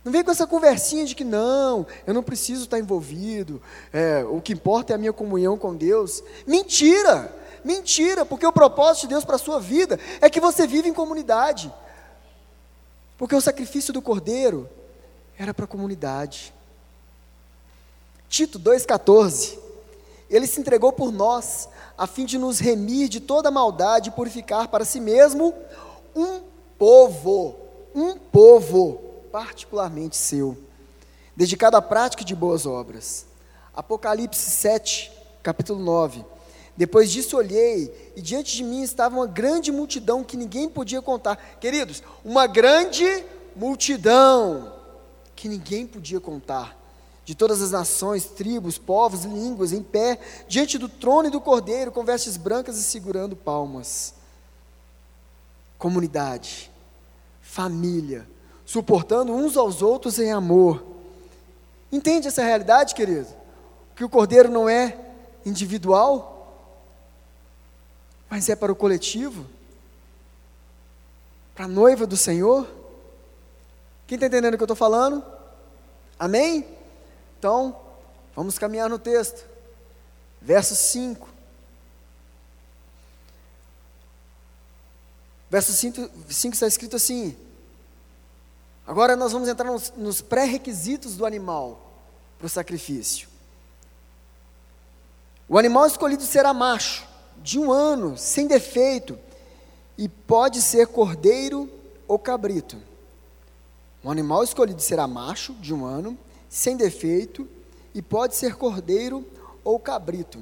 [0.05, 4.39] Não vem com essa conversinha de que não, eu não preciso estar envolvido, é, o
[4.39, 6.23] que importa é a minha comunhão com Deus.
[6.47, 7.43] Mentira!
[7.65, 10.93] Mentira, porque o propósito de Deus para a sua vida é que você vive em
[10.93, 11.73] comunidade.
[13.17, 14.69] Porque o sacrifício do cordeiro
[15.35, 16.53] era para a comunidade.
[18.29, 19.57] Tito 2,14.
[20.29, 24.67] Ele se entregou por nós, a fim de nos remir de toda maldade e purificar
[24.67, 25.53] para si mesmo
[26.15, 26.41] um
[26.77, 27.55] povo,
[27.93, 30.57] um povo particularmente seu,
[31.35, 33.25] dedicado à prática de boas obras.
[33.73, 35.11] Apocalipse 7,
[35.43, 36.25] capítulo 9.
[36.75, 41.37] Depois disso olhei, e diante de mim estava uma grande multidão que ninguém podia contar.
[41.59, 43.23] Queridos, uma grande
[43.55, 44.73] multidão
[45.35, 46.84] que ninguém podia contar
[47.25, 51.91] de todas as nações, tribos, povos, línguas, em pé, diante do trono e do cordeiro,
[51.91, 54.13] com vestes brancas e segurando palmas.
[55.79, 56.71] Comunidade,
[57.41, 58.29] família,
[58.63, 60.85] suportando uns aos outros em amor.
[61.91, 63.27] Entende essa realidade, querido?
[63.95, 64.95] Que o cordeiro não é
[65.43, 66.31] individual,
[68.29, 69.47] mas é para o coletivo,
[71.55, 72.67] para a noiva do Senhor.
[74.05, 75.23] Quem está entendendo o que eu estou falando?
[76.19, 76.84] Amém?
[77.45, 77.79] Então,
[78.35, 79.45] vamos caminhar no texto.
[80.41, 81.29] Verso 5.
[85.47, 87.37] Verso 5, 5 está escrito assim:
[88.87, 91.79] Agora nós vamos entrar nos, nos pré-requisitos do animal
[92.39, 93.29] para o sacrifício.
[95.47, 97.07] O animal escolhido será macho,
[97.43, 99.19] de um ano, sem defeito,
[99.95, 101.69] e pode ser cordeiro
[102.07, 102.81] ou cabrito.
[104.03, 106.17] O animal escolhido será macho, de um ano,
[106.55, 107.45] sem defeito,
[107.93, 109.25] e pode ser cordeiro
[109.61, 110.41] ou cabrito.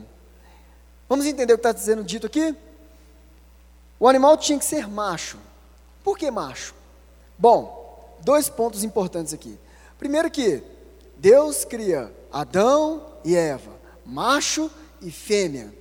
[1.10, 2.56] Vamos entender o que está sendo dito aqui?
[4.00, 5.40] O animal tinha que ser macho.
[6.04, 6.76] Por que macho?
[7.36, 9.58] Bom, dois pontos importantes aqui.
[9.98, 10.62] Primeiro que
[11.18, 13.72] Deus cria Adão e Eva,
[14.06, 14.70] macho
[15.02, 15.74] e fêmea.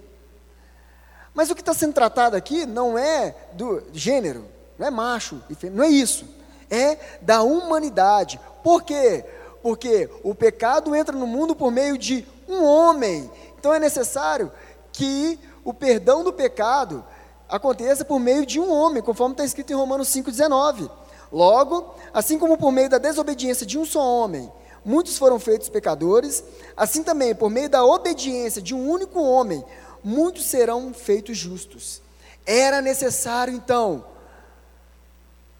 [1.34, 4.46] Mas o que está sendo tratado aqui não é do gênero,
[4.78, 6.24] não é macho e fêmea, não é isso.
[6.70, 8.40] É da humanidade.
[8.62, 9.26] Por quê?
[9.62, 13.30] Porque o pecado entra no mundo por meio de um homem.
[13.58, 14.50] Então é necessário
[14.92, 17.04] que o perdão do pecado
[17.48, 20.90] aconteça por meio de um homem, conforme está escrito em Romanos 5,19.
[21.30, 24.50] Logo, assim como por meio da desobediência de um só homem,
[24.84, 26.42] muitos foram feitos pecadores,
[26.76, 29.64] assim também, por meio da obediência de um único homem,
[30.02, 32.02] muitos serão feitos justos.
[32.44, 34.04] Era necessário, então,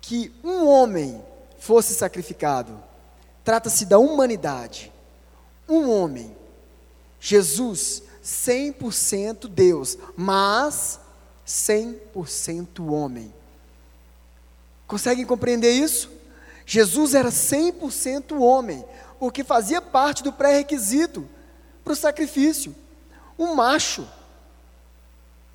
[0.00, 1.24] que um homem
[1.58, 2.82] fosse sacrificado.
[3.44, 4.92] Trata-se da humanidade.
[5.68, 6.36] Um homem.
[7.20, 11.00] Jesus, 100% Deus, mas
[11.46, 13.32] 100% homem.
[14.86, 16.10] Conseguem compreender isso?
[16.66, 18.84] Jesus era 100% homem,
[19.18, 21.28] porque fazia parte do pré-requisito
[21.82, 22.74] para o sacrifício.
[23.38, 24.06] Um macho,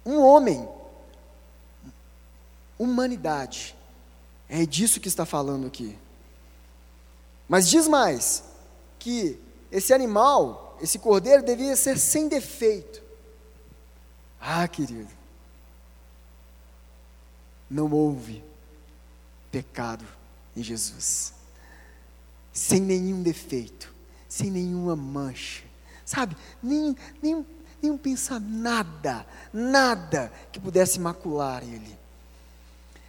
[0.05, 0.67] um homem,
[2.77, 3.75] humanidade.
[4.49, 5.97] É disso que está falando aqui.
[7.47, 8.43] Mas diz mais
[8.99, 9.39] que
[9.71, 13.01] esse animal, esse cordeiro, devia ser sem defeito.
[14.39, 15.09] Ah, querido,
[17.69, 18.43] não houve
[19.51, 20.05] pecado
[20.55, 21.33] em Jesus,
[22.53, 23.93] sem nenhum defeito,
[24.27, 25.63] sem nenhuma mancha,
[26.05, 26.35] sabe?
[26.61, 27.45] Nem, nem,
[27.81, 31.97] nenhum pensar nada, nada que pudesse macular ele.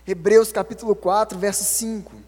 [0.07, 2.28] Hebreus capítulo 4, verso 5.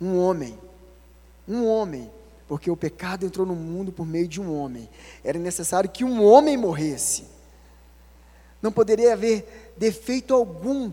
[0.00, 0.58] Um homem,
[1.48, 2.10] um homem,
[2.46, 4.88] porque o pecado entrou no mundo por meio de um homem.
[5.24, 7.24] Era necessário que um homem morresse.
[8.60, 10.92] Não poderia haver defeito algum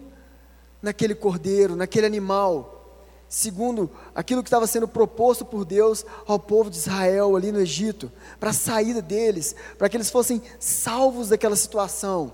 [0.82, 6.78] naquele cordeiro, naquele animal, segundo aquilo que estava sendo proposto por Deus ao povo de
[6.78, 12.34] Israel ali no Egito, para a saída deles, para que eles fossem salvos daquela situação.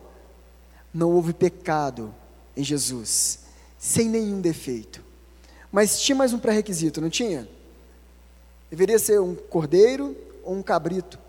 [0.94, 2.14] Não houve pecado
[2.58, 3.40] em Jesus,
[3.78, 5.09] sem nenhum defeito.
[5.72, 7.48] Mas tinha mais um pré-requisito, não tinha?
[8.70, 11.20] Deveria ser um cordeiro ou um cabrito.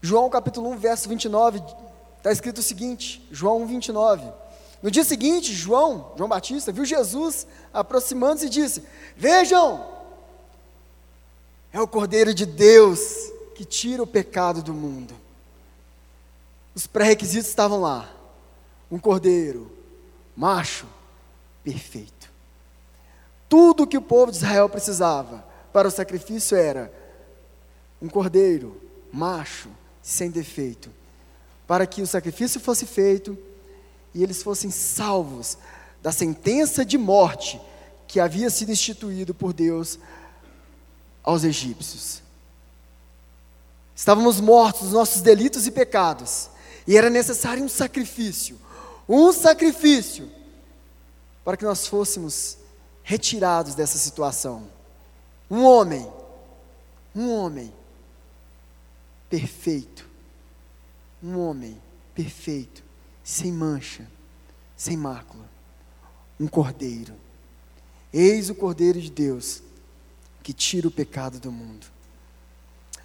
[0.00, 1.62] João capítulo 1, verso 29,
[2.18, 4.32] está escrito o seguinte: João 1, 29.
[4.82, 8.82] No dia seguinte, João, João Batista, viu Jesus aproximando-se e disse:
[9.16, 9.86] Vejam,
[11.72, 13.00] é o Cordeiro de Deus
[13.54, 15.14] que tira o pecado do mundo.
[16.74, 18.10] Os pré-requisitos estavam lá
[18.90, 19.70] um cordeiro,
[20.36, 20.86] macho,
[21.64, 22.21] perfeito.
[23.52, 26.90] Tudo que o povo de Israel precisava para o sacrifício era
[28.00, 28.80] um cordeiro,
[29.12, 29.68] macho,
[30.00, 30.90] sem defeito,
[31.66, 33.36] para que o sacrifício fosse feito
[34.14, 35.58] e eles fossem salvos
[36.00, 37.60] da sentença de morte
[38.08, 39.98] que havia sido instituído por Deus
[41.22, 42.22] aos egípcios.
[43.94, 46.48] Estávamos mortos dos nossos delitos e pecados,
[46.86, 48.58] e era necessário um sacrifício,
[49.06, 50.32] um sacrifício
[51.44, 52.61] para que nós fôssemos
[53.02, 54.68] retirados dessa situação.
[55.50, 56.10] Um homem,
[57.14, 57.72] um homem
[59.28, 60.08] perfeito,
[61.22, 61.80] um homem
[62.14, 62.82] perfeito,
[63.22, 64.06] sem mancha,
[64.76, 65.44] sem mácula,
[66.38, 67.14] um cordeiro.
[68.12, 69.62] Eis o cordeiro de Deus
[70.42, 71.86] que tira o pecado do mundo.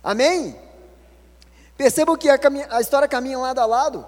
[0.04, 0.60] Amém?
[1.78, 2.40] Percebam que a,
[2.72, 4.06] a história caminha lado a lado.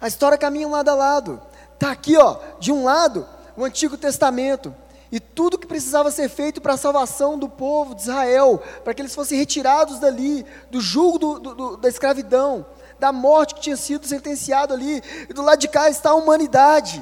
[0.00, 1.42] A história caminha lado a lado.
[1.78, 3.24] Está aqui, ó, de um lado,
[3.56, 4.74] o Antigo Testamento.
[5.12, 9.00] E tudo que precisava ser feito para a salvação do povo de Israel, para que
[9.00, 12.66] eles fossem retirados dali, do jugo do, do, do, da escravidão,
[12.98, 15.00] da morte que tinha sido sentenciado ali.
[15.30, 17.00] E do lado de cá está a humanidade.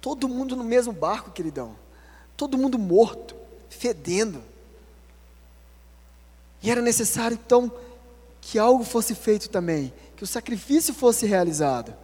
[0.00, 1.76] Todo mundo no mesmo barco, queridão.
[2.36, 3.36] Todo mundo morto,
[3.70, 4.42] fedendo.
[6.60, 7.70] E era necessário, então,
[8.40, 12.01] que algo fosse feito também que o sacrifício fosse realizado.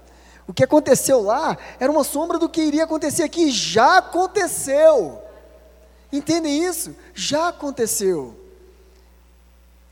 [0.49, 5.23] O que aconteceu lá era uma sombra do que iria acontecer aqui, já aconteceu.
[6.11, 6.97] Entendem isso?
[7.15, 8.35] Já aconteceu.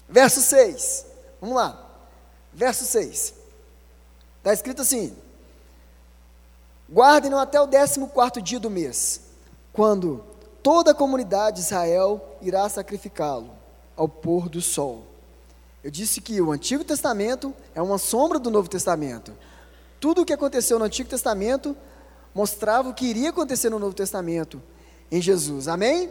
[0.09, 1.05] Verso 6.
[1.42, 1.79] Vamos lá.
[2.55, 3.35] Verso 6.
[4.38, 5.14] Está escrito assim:
[6.90, 9.21] Guardem-no até o 14 dia do mês,
[9.75, 10.25] quando
[10.62, 13.51] toda a comunidade de Israel irá sacrificá-lo
[13.95, 15.05] ao pôr do sol.
[15.85, 19.33] Eu disse que o Antigo Testamento é uma sombra do Novo Testamento.
[20.01, 21.77] Tudo o que aconteceu no Antigo Testamento
[22.35, 24.63] mostrava o que iria acontecer no Novo Testamento
[25.11, 25.69] em Jesus.
[25.69, 26.11] Amém?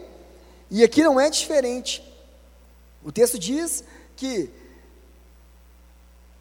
[0.70, 2.02] E aqui não é diferente.
[3.04, 3.84] O texto diz
[4.16, 4.50] que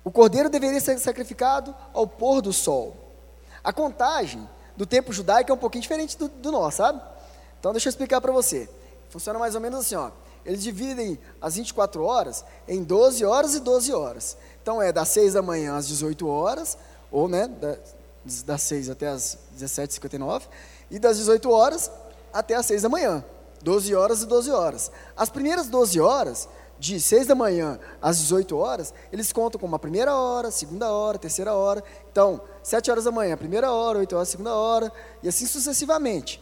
[0.04, 2.96] o cordeiro deveria ser sacrificado ao pôr do sol.
[3.64, 7.02] A contagem do tempo judaico é um pouquinho diferente do, do nosso, sabe?
[7.60, 8.70] Então deixa eu explicar para você.
[9.10, 10.12] Funciona mais ou menos assim, ó.
[10.46, 14.38] Eles dividem as 24 horas em 12 horas e 12 horas.
[14.62, 16.78] Então é das 6 da manhã às 18 horas,
[17.12, 17.78] ou né, da,
[18.46, 20.44] das 6 até as 17h59,
[20.90, 21.92] e das 18 horas
[22.34, 23.24] até as 6 da manhã.
[23.62, 24.92] 12 horas e 12 horas.
[25.18, 29.80] As primeiras 12 horas, de 6 da manhã às 18 horas, eles contam como a
[29.80, 31.84] primeira hora, segunda hora, terceira hora.
[32.12, 34.92] Então, 7 horas da manhã, primeira hora, 8 horas, segunda hora,
[35.24, 36.42] e assim sucessivamente.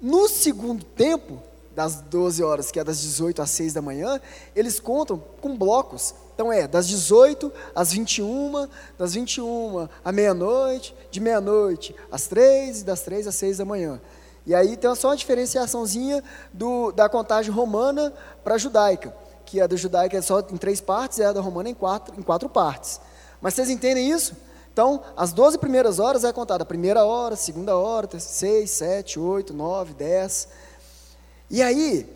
[0.00, 1.42] No segundo tempo,
[1.74, 4.20] das 12 horas, que é das 18 às 6 da manhã,
[4.56, 6.12] eles contam com blocos.
[6.38, 12.84] Então é das 18 às 21, das 21 à meia-noite, de meia-noite às 3 e
[12.84, 14.00] das 3 às 6 da manhã.
[14.46, 16.22] E aí tem só uma diferenciaçãozinha
[16.52, 18.12] do, da contagem romana
[18.44, 19.12] para a judaica,
[19.44, 22.14] que a da judaica é só em três partes e a da romana em quatro,
[22.16, 23.00] em quatro partes.
[23.40, 24.36] Mas vocês entendem isso?
[24.72, 29.52] Então, as 12 primeiras horas é contada a primeira hora, segunda hora, seis, sete, oito,
[29.52, 30.46] nove, dez.
[31.50, 32.08] E aí,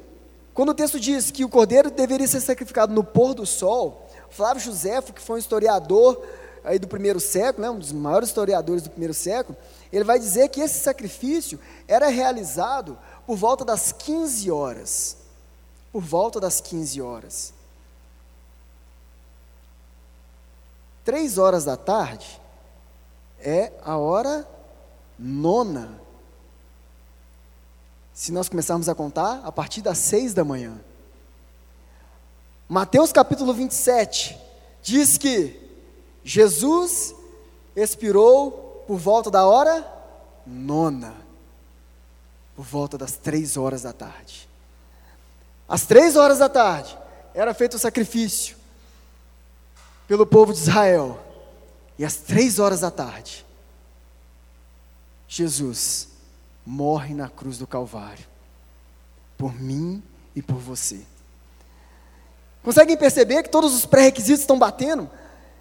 [0.55, 4.02] quando o texto diz que o cordeiro deveria ser sacrificado no pôr do sol,
[4.33, 6.21] Flávio Josefo, que foi um historiador
[6.65, 9.57] aí do primeiro século, né, um dos maiores historiadores do primeiro século,
[9.93, 15.17] ele vai dizer que esse sacrifício era realizado por volta das 15 horas.
[15.93, 17.53] Por volta das 15 horas.
[21.05, 22.41] Três horas da tarde
[23.41, 24.47] é a hora
[25.19, 26.01] nona
[28.15, 30.79] se nós começarmos a contar, a partir das seis da manhã.
[32.73, 34.35] Mateus capítulo 27
[34.83, 35.61] diz que
[36.25, 37.15] Jesus
[37.77, 39.87] expirou por volta da hora
[40.47, 41.15] nona,
[42.57, 44.49] por volta das três horas da tarde.
[45.69, 46.97] Às três horas da tarde
[47.35, 48.57] era feito o sacrifício
[50.09, 51.21] pelo povo de Israel,
[51.99, 53.45] e às três horas da tarde,
[55.29, 56.09] Jesus
[56.65, 58.27] morre na cruz do Calvário,
[59.37, 60.03] por mim
[60.35, 61.12] e por você.
[62.63, 65.11] Conseguem perceber que todos os pré-requisitos estão batendo?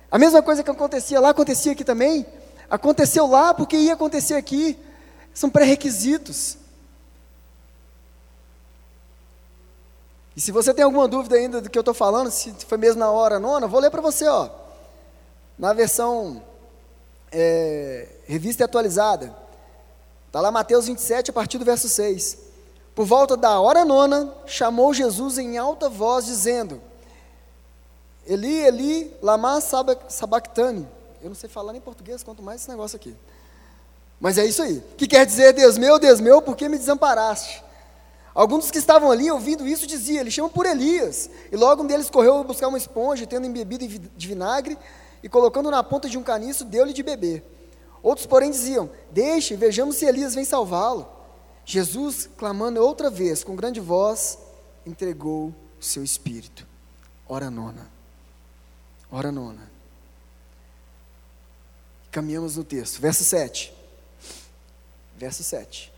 [0.09, 2.25] A mesma coisa que acontecia lá, acontecia aqui também.
[2.69, 4.77] Aconteceu lá porque ia acontecer aqui.
[5.33, 6.57] São pré-requisitos.
[10.35, 12.99] E se você tem alguma dúvida ainda do que eu estou falando, se foi mesmo
[12.99, 14.49] na hora nona, vou ler para você, ó.
[15.57, 16.41] Na versão
[17.31, 19.35] é, revista atualizada.
[20.27, 22.37] Está lá Mateus 27, a partir do verso 6.
[22.93, 26.81] Por volta da hora nona, chamou Jesus em alta voz, dizendo:
[28.25, 30.87] Eli, Eli, lama sabactani.
[31.21, 33.15] Eu não sei falar nem português, quanto mais esse negócio aqui.
[34.19, 34.83] Mas é isso aí.
[34.97, 37.63] Que quer dizer, Deus meu, Deus meu, por que me desamparaste?
[38.33, 41.29] Alguns dos que estavam ali ouvindo isso diziam, ele chama por Elias.
[41.51, 44.77] E logo um deles correu buscar uma esponja, tendo embebido de vinagre,
[45.23, 47.43] e colocando na ponta de um caniço, deu-lhe de beber.
[48.01, 51.07] Outros, porém, diziam: Deixe, vejamos se Elias vem salvá-lo.
[51.65, 54.37] Jesus, clamando outra vez, com grande voz,
[54.85, 56.65] entregou o seu espírito.
[57.27, 58.00] Hora nona.
[59.11, 59.69] Hora nona.
[62.09, 63.01] Caminhamos no texto.
[63.01, 63.73] Verso 7.
[65.17, 65.91] Verso 7.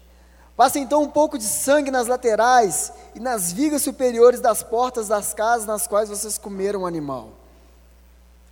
[0.55, 5.33] Passa então um pouco de sangue nas laterais e nas vigas superiores das portas das
[5.33, 7.29] casas nas quais vocês comeram o animal.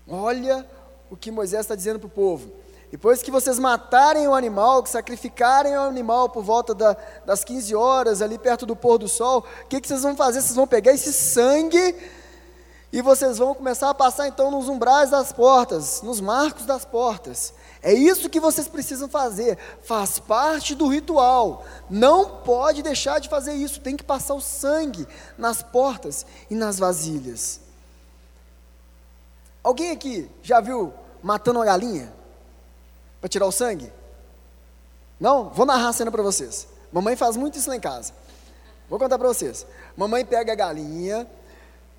[0.08, 0.66] Olha
[1.10, 2.52] o que Moisés está dizendo para o povo.
[2.90, 7.74] Depois que vocês matarem o animal, que sacrificarem o animal por volta da, das 15
[7.74, 10.42] horas, ali perto do pôr do sol, o que, que vocês vão fazer?
[10.42, 11.96] Vocês vão pegar esse sangue
[12.92, 17.54] e vocês vão começar a passar então nos umbrais das portas, nos marcos das portas.
[17.82, 21.64] É isso que vocês precisam fazer, faz parte do ritual.
[21.90, 26.78] Não pode deixar de fazer isso, tem que passar o sangue nas portas e nas
[26.78, 27.62] vasilhas.
[29.64, 32.22] Alguém aqui já viu matando uma galinha?
[33.22, 33.94] para tirar o sangue?
[35.20, 35.50] Não?
[35.50, 36.68] Vou narrar a cena para vocês.
[36.92, 38.12] Mamãe faz muito isso lá em casa.
[38.90, 39.66] Vou contar para vocês.
[39.96, 41.28] Mamãe pega a galinha,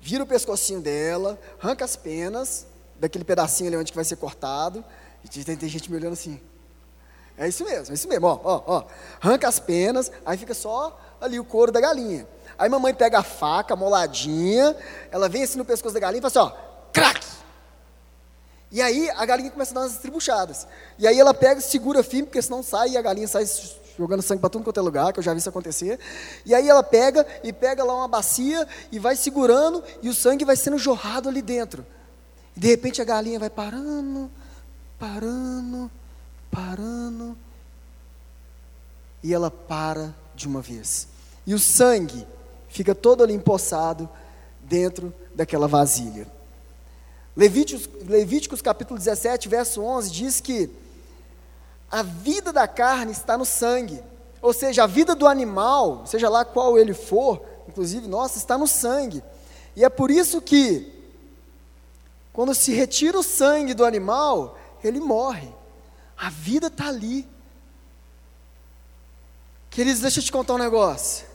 [0.03, 2.67] vira o pescocinho dela, arranca as penas
[2.99, 4.83] daquele pedacinho ali onde que vai ser cortado.
[5.23, 6.41] E tem, tem gente me olhando assim.
[7.37, 8.27] É isso mesmo, é isso mesmo.
[8.27, 8.83] Ó, ó, ó.
[9.21, 12.27] Arranca as penas, aí fica só ali o couro da galinha.
[12.57, 14.75] Aí mamãe pega a faca moladinha,
[15.09, 17.25] ela vem assim no pescoço da galinha e fala assim, ó, crack!
[18.69, 20.67] E aí a galinha começa a dar umas estribuchadas.
[20.99, 23.45] E aí ela pega, segura firme, porque senão sai e a galinha sai
[23.97, 25.99] jogando sangue para tudo quanto é lugar, que eu já vi isso acontecer.
[26.45, 30.45] E aí ela pega e pega lá uma bacia e vai segurando e o sangue
[30.45, 31.85] vai sendo jorrado ali dentro.
[32.55, 34.29] E de repente a galinha vai parando,
[34.99, 35.91] parando,
[36.51, 37.37] parando.
[39.21, 41.07] E ela para de uma vez.
[41.45, 42.25] E o sangue
[42.67, 44.09] fica todo ali empoçado
[44.61, 46.27] dentro daquela vasilha.
[47.35, 50.69] Levíticos, Levíticos capítulo 17, verso 11 diz que
[51.93, 54.03] a vida da carne está no sangue.
[54.41, 57.39] Ou seja, a vida do animal, seja lá qual ele for,
[57.69, 59.23] inclusive nossa, está no sangue.
[59.75, 60.91] E é por isso que,
[62.33, 65.47] quando se retira o sangue do animal, ele morre.
[66.17, 67.29] A vida está ali.
[69.69, 71.27] Queridos, deixa eu te contar um negócio.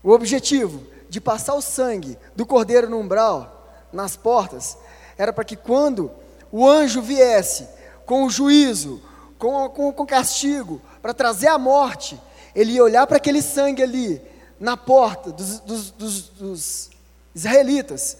[0.00, 4.78] O objetivo de passar o sangue do cordeiro no umbral, nas portas,
[5.18, 6.08] era para que quando
[6.52, 7.68] o anjo viesse
[8.06, 9.09] com o juízo,
[9.40, 12.20] com, com, com castigo, para trazer a morte,
[12.54, 14.20] ele ia olhar para aquele sangue ali,
[14.60, 16.90] na porta dos, dos, dos, dos
[17.34, 18.18] israelitas,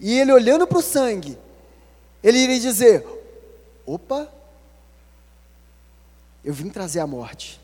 [0.00, 1.38] e ele olhando para o sangue,
[2.22, 3.06] ele iria dizer:
[3.84, 4.26] opa,
[6.42, 7.60] eu vim trazer a morte,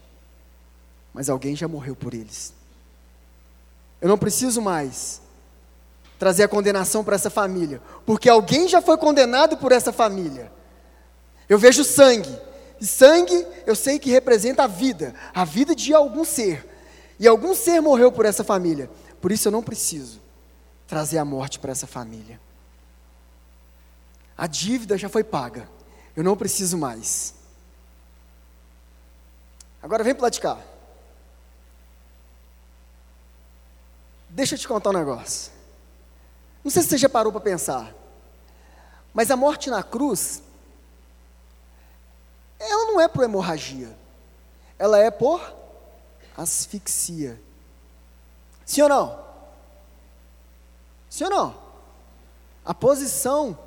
[1.14, 2.52] mas alguém já morreu por eles.
[3.98, 5.22] Eu não preciso mais
[6.18, 10.52] trazer a condenação para essa família, porque alguém já foi condenado por essa família.
[11.48, 12.38] Eu vejo sangue,
[12.80, 16.70] e sangue eu sei que representa a vida, a vida de algum ser.
[17.18, 18.90] E algum ser morreu por essa família.
[19.20, 20.20] Por isso eu não preciso
[20.86, 22.40] trazer a morte para essa família.
[24.36, 25.68] A dívida já foi paga.
[26.16, 27.34] Eu não preciso mais.
[29.82, 30.58] Agora vem cá.
[34.28, 35.52] Deixa eu te contar um negócio.
[36.64, 37.94] Não sei se você já parou para pensar.
[39.12, 40.42] Mas a morte na cruz
[42.70, 43.96] ela não é por hemorragia,
[44.78, 45.54] ela é por
[46.36, 47.40] asfixia.
[48.64, 49.18] Sim ou não?
[51.08, 51.54] Sim ou não?
[52.64, 53.58] A posição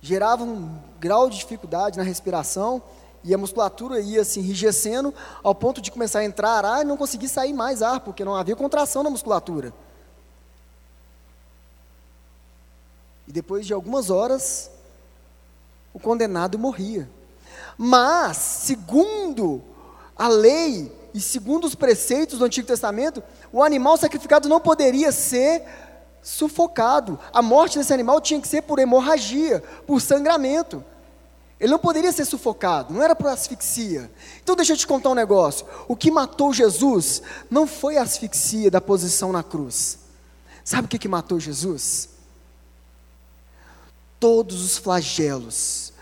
[0.00, 2.82] gerava um grau de dificuldade na respiração
[3.24, 6.96] e a musculatura ia se enrijecendo ao ponto de começar a entrar ar e não
[6.96, 9.74] conseguir sair mais ar, porque não havia contração na musculatura.
[13.26, 14.70] E depois de algumas horas,
[15.92, 17.10] o condenado morria.
[17.76, 19.62] Mas, segundo
[20.16, 23.22] a lei e segundo os preceitos do Antigo Testamento,
[23.52, 25.62] o animal sacrificado não poderia ser
[26.22, 27.18] sufocado.
[27.32, 30.82] A morte desse animal tinha que ser por hemorragia, por sangramento.
[31.58, 34.10] Ele não poderia ser sufocado, não era por asfixia.
[34.42, 35.66] Então deixa eu te contar um negócio.
[35.88, 39.98] O que matou Jesus não foi a asfixia da posição na cruz.
[40.64, 42.10] Sabe o que, que matou Jesus?
[44.20, 45.92] Todos os flagelos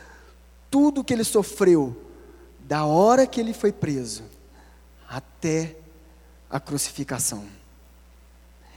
[0.75, 1.95] tudo que ele sofreu,
[2.59, 4.25] da hora que ele foi preso
[5.09, 5.77] até
[6.51, 7.45] a crucificação.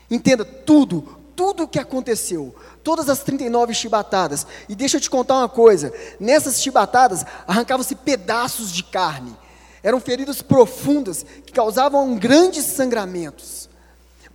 [0.08, 4.46] Entenda tudo, tudo o que aconteceu, todas as 39 chibatadas.
[4.68, 9.36] E deixa eu te contar uma coisa: nessas chibatadas arrancavam-se pedaços de carne,
[9.82, 13.68] eram feridas profundas que causavam grandes sangramentos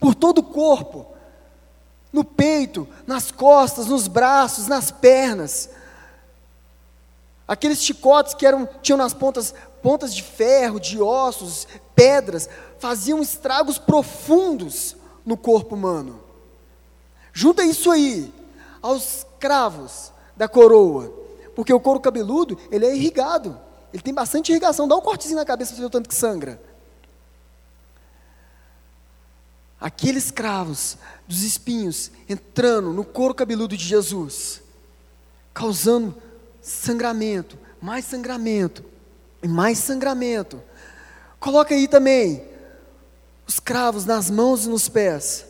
[0.02, 1.08] por todo o corpo,
[2.12, 5.70] no peito, nas costas, nos braços, nas pernas.
[7.48, 13.78] Aqueles chicotes que eram, tinham nas pontas pontas de ferro, de ossos, pedras, faziam estragos
[13.78, 16.24] profundos no corpo humano.
[17.34, 18.34] Junta isso aí
[18.82, 21.14] aos cravos da coroa,
[21.54, 23.60] porque o couro cabeludo ele é irrigado,
[23.94, 24.88] ele tem bastante irrigação.
[24.88, 26.62] Dá um cortezinho na cabeça para ver o tanto que sangra.
[29.80, 34.62] Aqueles cravos dos espinhos entrando no couro cabeludo de Jesus,
[35.54, 36.16] causando
[36.64, 38.84] sangramento, mais sangramento,
[39.44, 40.64] e mais sangramento.
[41.40, 42.48] Coloca aí também
[43.46, 45.46] os cravos nas mãos e nos pés.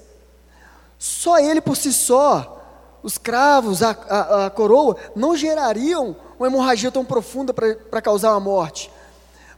[0.98, 6.92] Só ele por si só, os cravos, a, a, a coroa, não gerariam uma hemorragia
[6.92, 8.92] tão profunda para causar uma morte.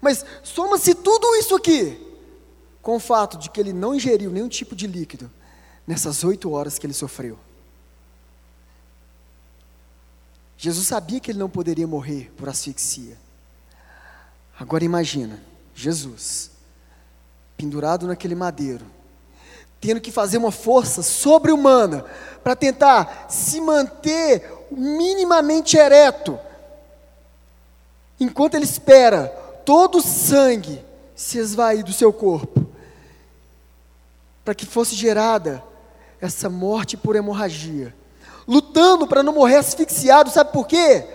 [0.01, 2.01] Mas soma-se tudo isso aqui
[2.81, 5.31] com o fato de que ele não ingeriu nenhum tipo de líquido
[5.87, 7.39] nessas oito horas que ele sofreu.
[10.57, 13.17] Jesus sabia que ele não poderia morrer por asfixia.
[14.57, 15.41] Agora imagina,
[15.73, 16.51] Jesus,
[17.57, 18.85] pendurado naquele madeiro,
[19.81, 22.05] tendo que fazer uma força sobre-humana
[22.43, 26.39] para tentar se manter minimamente ereto,
[28.19, 29.27] enquanto ele espera
[29.65, 30.83] todo o sangue
[31.13, 32.65] se esvair do seu corpo,
[34.43, 35.61] para que fosse gerada
[36.21, 37.93] essa morte por hemorragia
[38.47, 41.05] lutando para não morrer asfixiado, sabe por quê?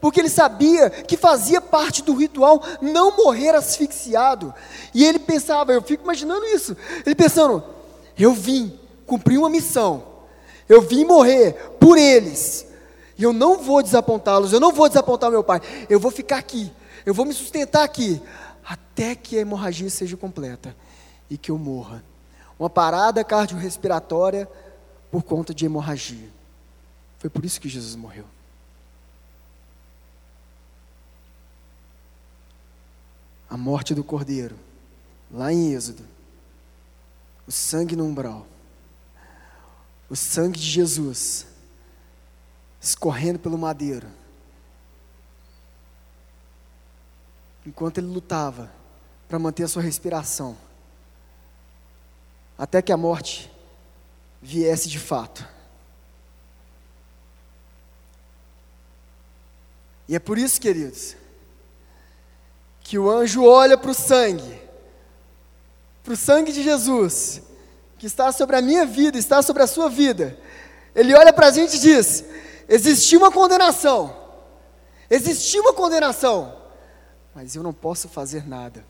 [0.00, 4.54] Porque ele sabia que fazia parte do ritual não morrer asfixiado.
[4.94, 7.62] E ele pensava, eu fico imaginando isso, ele pensando,
[8.18, 10.02] eu vim cumprir uma missão,
[10.68, 12.66] eu vim morrer por eles,
[13.18, 16.70] e eu não vou desapontá-los, eu não vou desapontar meu pai, eu vou ficar aqui,
[17.04, 18.20] eu vou me sustentar aqui,
[18.64, 20.76] até que a hemorragia seja completa
[21.30, 22.04] e que eu morra.
[22.58, 24.48] Uma parada cardiorrespiratória
[25.10, 26.35] por conta de hemorragia.
[27.26, 28.24] Foi por isso que Jesus morreu.
[33.50, 34.56] A morte do cordeiro,
[35.28, 36.04] lá em Êxodo,
[37.44, 38.46] o sangue no umbral,
[40.08, 41.48] o sangue de Jesus
[42.80, 44.06] escorrendo pelo madeiro,
[47.66, 48.70] enquanto ele lutava
[49.28, 50.56] para manter a sua respiração,
[52.56, 53.50] até que a morte
[54.40, 55.55] viesse de fato.
[60.08, 61.16] E é por isso, queridos,
[62.80, 64.60] que o anjo olha para o sangue,
[66.04, 67.42] para o sangue de Jesus,
[67.98, 70.38] que está sobre a minha vida, está sobre a sua vida.
[70.94, 72.24] Ele olha para a gente e diz:
[72.68, 74.16] existiu uma condenação,
[75.10, 76.56] existiu uma condenação,
[77.34, 78.86] mas eu não posso fazer nada,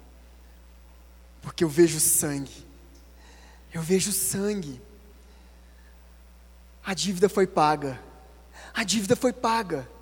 [1.41, 2.67] porque eu vejo sangue,
[3.73, 4.83] eu vejo sangue.
[6.85, 7.99] A dívida foi paga,
[8.75, 9.96] a dívida foi paga.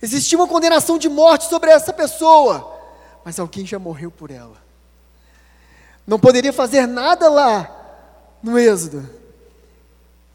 [0.00, 2.80] Existia uma condenação de morte sobre essa pessoa,
[3.24, 4.56] mas alguém já morreu por ela.
[6.06, 7.74] Não poderia fazer nada lá
[8.42, 9.08] no Êxodo,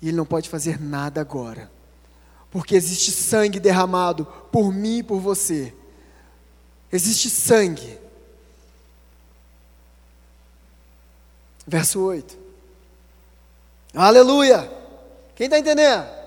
[0.02, 1.72] e ele não pode fazer nada agora,
[2.52, 5.74] porque existe sangue derramado por mim e por você.
[6.92, 7.98] Existe sangue.
[11.66, 12.38] Verso 8.
[13.96, 14.70] Aleluia!
[15.36, 16.23] Quem está entendendo?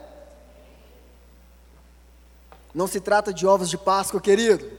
[2.76, 4.70] Não se trata de ovos de Páscoa, querido.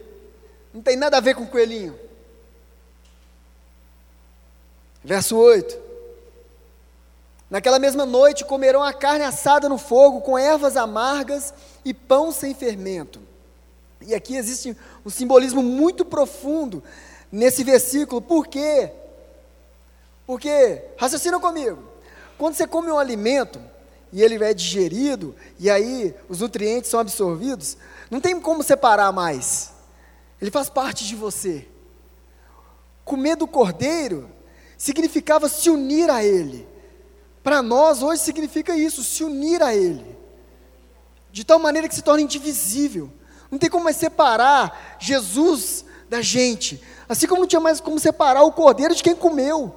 [0.72, 2.00] Não tem nada a ver com coelhinho.
[5.04, 5.76] Verso 8.
[7.50, 11.52] Naquela mesma noite comerão a carne assada no fogo, com ervas amargas
[11.84, 13.20] e pão sem fermento.
[14.06, 16.84] E aqui existe um simbolismo muito profundo
[17.32, 18.22] nesse versículo.
[18.22, 18.92] Por quê?
[20.28, 21.84] Porque, raciocina comigo,
[22.38, 23.60] quando você come um alimento,
[24.12, 27.78] e ele é digerido, e aí os nutrientes são absorvidos,
[28.10, 29.72] não tem como separar mais.
[30.42, 31.68] Ele faz parte de você.
[33.04, 34.30] Comer do cordeiro
[34.78, 36.68] significava se unir a ele.
[37.44, 40.18] Para nós, hoje significa isso, se unir a ele.
[41.32, 43.12] De tal maneira que se torna indivisível.
[43.50, 46.82] Não tem como mais separar Jesus da gente.
[47.08, 49.76] Assim como não tinha mais como separar o cordeiro de quem comeu.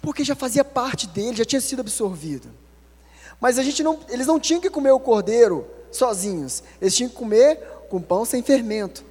[0.00, 2.48] Porque já fazia parte dele, já tinha sido absorvido.
[3.40, 7.16] Mas a gente não, eles não tinham que comer o cordeiro sozinhos, eles tinham que
[7.16, 7.58] comer
[7.88, 9.04] com pão sem fermento.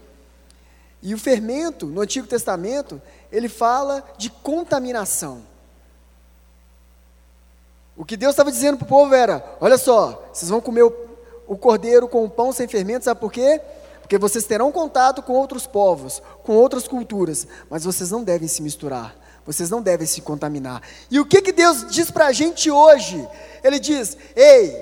[1.01, 3.01] E o fermento, no Antigo Testamento,
[3.31, 5.43] ele fala de contaminação.
[7.95, 10.93] O que Deus estava dizendo para o povo era: olha só, vocês vão comer o,
[11.47, 13.61] o cordeiro com o pão sem fermento, sabe por quê?
[14.01, 18.61] Porque vocês terão contato com outros povos, com outras culturas, mas vocês não devem se
[18.61, 19.15] misturar.
[19.45, 20.81] Vocês não devem se contaminar.
[21.09, 23.27] E o que, que Deus diz para a gente hoje?
[23.63, 24.75] Ele diz: Ei,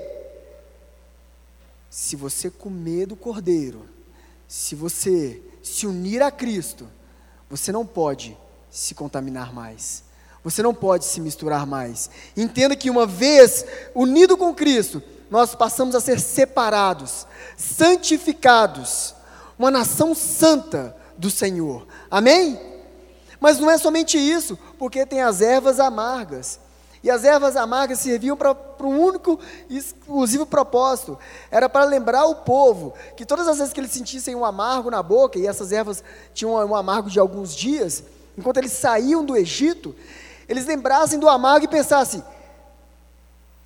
[1.90, 3.88] se você comer do cordeiro,
[4.48, 6.88] se você se unir a Cristo,
[7.48, 8.36] você não pode
[8.70, 10.02] se contaminar mais.
[10.42, 12.10] Você não pode se misturar mais.
[12.36, 19.14] Entenda que uma vez unido com Cristo, nós passamos a ser separados, santificados,
[19.58, 21.86] uma nação santa do Senhor.
[22.10, 22.73] Amém?
[23.44, 26.58] Mas não é somente isso, porque tem as ervas amargas.
[27.02, 29.38] E as ervas amargas serviam para um único
[29.68, 31.18] e exclusivo propósito.
[31.50, 35.02] Era para lembrar o povo que todas as vezes que eles sentissem um amargo na
[35.02, 38.02] boca, e essas ervas tinham um amargo de alguns dias,
[38.34, 39.94] enquanto eles saíam do Egito,
[40.48, 42.24] eles lembrassem do amargo e pensassem: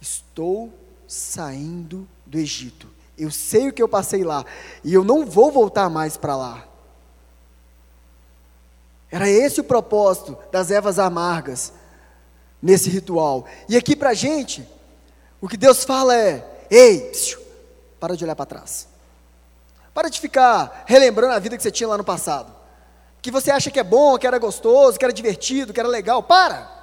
[0.01, 0.73] Estou
[1.07, 2.89] saindo do Egito.
[3.17, 4.45] Eu sei o que eu passei lá.
[4.83, 6.68] E eu não vou voltar mais para lá.
[9.11, 11.73] Era esse o propósito das ervas amargas
[12.61, 13.47] nesse ritual.
[13.69, 14.69] E aqui para a gente,
[15.41, 17.41] o que Deus fala é: ei, psiu,
[17.99, 18.89] para de olhar para trás.
[19.95, 22.55] Para de ficar relembrando a vida que você tinha lá no passado.
[23.21, 26.23] Que você acha que é bom, que era gostoso, que era divertido, que era legal.
[26.23, 26.79] Para!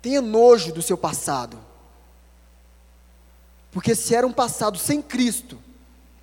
[0.00, 1.56] Tenha nojo do seu passado.
[3.70, 5.58] Porque se era um passado sem Cristo,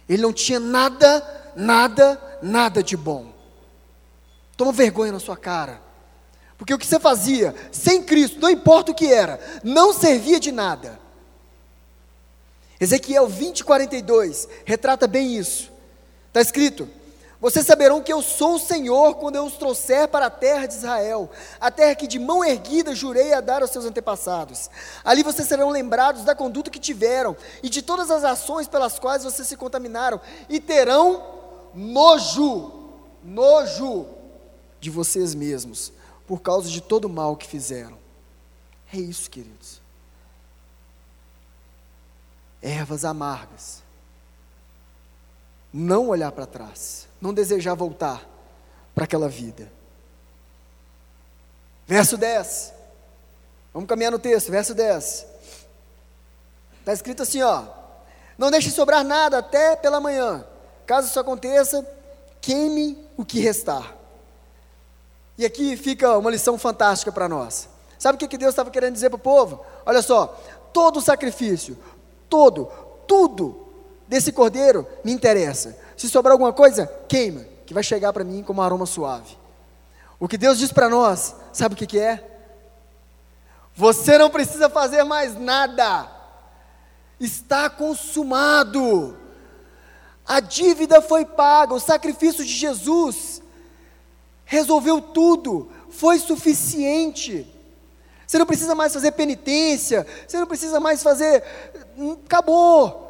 [0.07, 3.33] ele não tinha nada, nada, nada de bom.
[4.57, 5.81] Toma vergonha na sua cara.
[6.57, 10.51] Porque o que você fazia sem Cristo, não importa o que era, não servia de
[10.51, 10.99] nada.
[12.77, 15.71] Ezequiel 20, 42 retrata bem isso.
[16.27, 16.89] Está escrito:
[17.39, 20.73] Vocês saberão que eu sou o Senhor quando eu os trouxer para a terra de
[20.73, 21.29] Israel,
[21.61, 24.69] a terra que de mão erguida jurei a dar aos seus antepassados.
[25.05, 29.23] Ali vocês serão lembrados da conduta que tiveram e de todas as ações pelas quais
[29.23, 30.19] vocês se contaminaram,
[30.49, 31.38] e terão
[31.73, 32.91] nojo,
[33.23, 34.07] nojo
[34.79, 35.91] de vocês mesmos,
[36.27, 37.97] por causa de todo o mal que fizeram.
[38.93, 39.81] É isso, queridos.
[42.61, 43.81] ervas amargas.
[45.71, 48.27] Não olhar para trás, não desejar voltar
[48.95, 49.71] para aquela vida.
[51.85, 52.73] Verso 10.
[53.73, 55.25] Vamos caminhar no texto, verso 10.
[56.79, 57.65] Está escrito assim, ó:
[58.37, 60.45] Não deixe sobrar nada até pela manhã.
[60.89, 61.87] Caso isso aconteça,
[62.41, 63.95] queime o que restar.
[65.37, 67.69] E aqui fica uma lição fantástica para nós.
[67.99, 69.63] Sabe o que Deus estava querendo dizer para o povo?
[69.85, 70.35] Olha só,
[70.73, 71.77] todo sacrifício,
[72.27, 72.71] todo,
[73.07, 73.67] tudo
[74.07, 75.77] desse cordeiro me interessa.
[75.95, 79.37] Se sobrar alguma coisa, queima, que vai chegar para mim como um aroma suave.
[80.19, 82.41] O que Deus diz para nós, sabe o que, que é?
[83.75, 86.09] Você não precisa fazer mais nada,
[87.19, 89.18] está consumado,
[90.29, 93.41] a dívida foi paga, o sacrifício de Jesus
[94.45, 97.47] resolveu tudo, foi suficiente.
[98.27, 101.43] Você não precisa mais fazer penitência, você não precisa mais fazer.
[101.97, 103.07] Hum, acabou.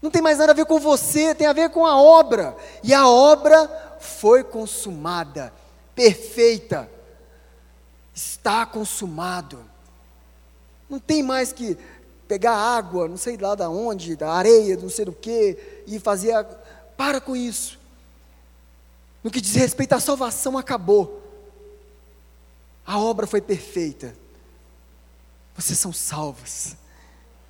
[0.00, 2.56] Não tem mais nada a ver com você, tem a ver com a obra.
[2.80, 5.52] E a obra foi consumada,
[5.96, 6.88] perfeita.
[8.14, 9.64] Está consumado.
[10.88, 11.76] Não tem mais que
[12.26, 16.44] pegar água, não sei lá da onde, da areia, não sei do que, e fazer.
[16.96, 17.78] Para com isso.
[19.22, 21.22] No que diz respeito à salvação, acabou.
[22.86, 24.14] A obra foi perfeita.
[25.56, 26.76] Vocês são salvos.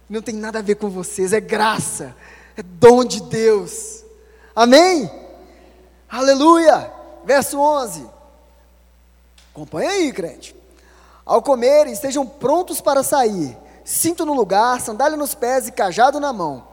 [0.08, 2.14] Não tem nada a ver com vocês, é graça,
[2.56, 4.04] é dom de Deus.
[4.54, 5.10] Amém?
[6.08, 6.92] Aleluia!
[7.24, 8.06] Verso 11.
[9.52, 10.54] Acompanha aí, crente.
[11.24, 16.32] Ao comerem, estejam prontos para sair, cinto no lugar, sandália nos pés e cajado na
[16.32, 16.66] mão.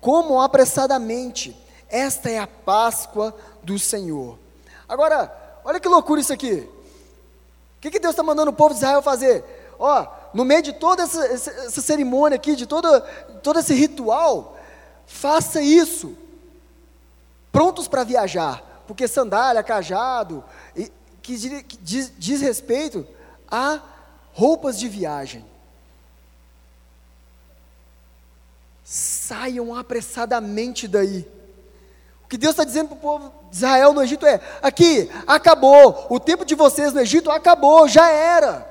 [0.00, 1.56] Comam apressadamente.
[1.88, 4.38] Esta é a Páscoa do Senhor.
[4.88, 5.32] Agora,
[5.64, 6.68] olha que loucura isso aqui.
[7.76, 9.44] O que, que Deus está mandando o povo de Israel fazer?
[9.78, 12.88] Ó, no meio de toda essa, essa, cerimônia aqui, de todo,
[13.42, 14.56] todo esse ritual,
[15.06, 16.16] faça isso.
[17.52, 18.82] Prontos para viajar.
[18.86, 20.44] Porque sandália, cajado,
[21.22, 21.36] que
[21.80, 23.06] diz, diz respeito
[23.50, 23.80] a
[24.32, 25.44] roupas de viagem.
[29.26, 31.26] Saiam apressadamente daí.
[32.24, 36.06] O que Deus está dizendo para o povo de Israel no Egito é: aqui, acabou,
[36.10, 38.70] o tempo de vocês no Egito acabou, já era.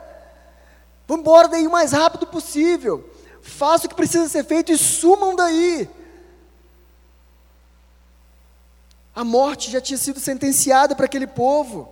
[1.07, 3.09] Vamos embora daí o mais rápido possível.
[3.41, 5.89] Faça o que precisa ser feito e sumam daí.
[9.15, 11.91] A morte já tinha sido sentenciada para aquele povo.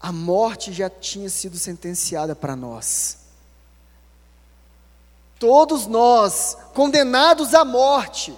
[0.00, 3.21] A morte já tinha sido sentenciada para nós.
[5.42, 8.32] Todos nós, condenados à morte.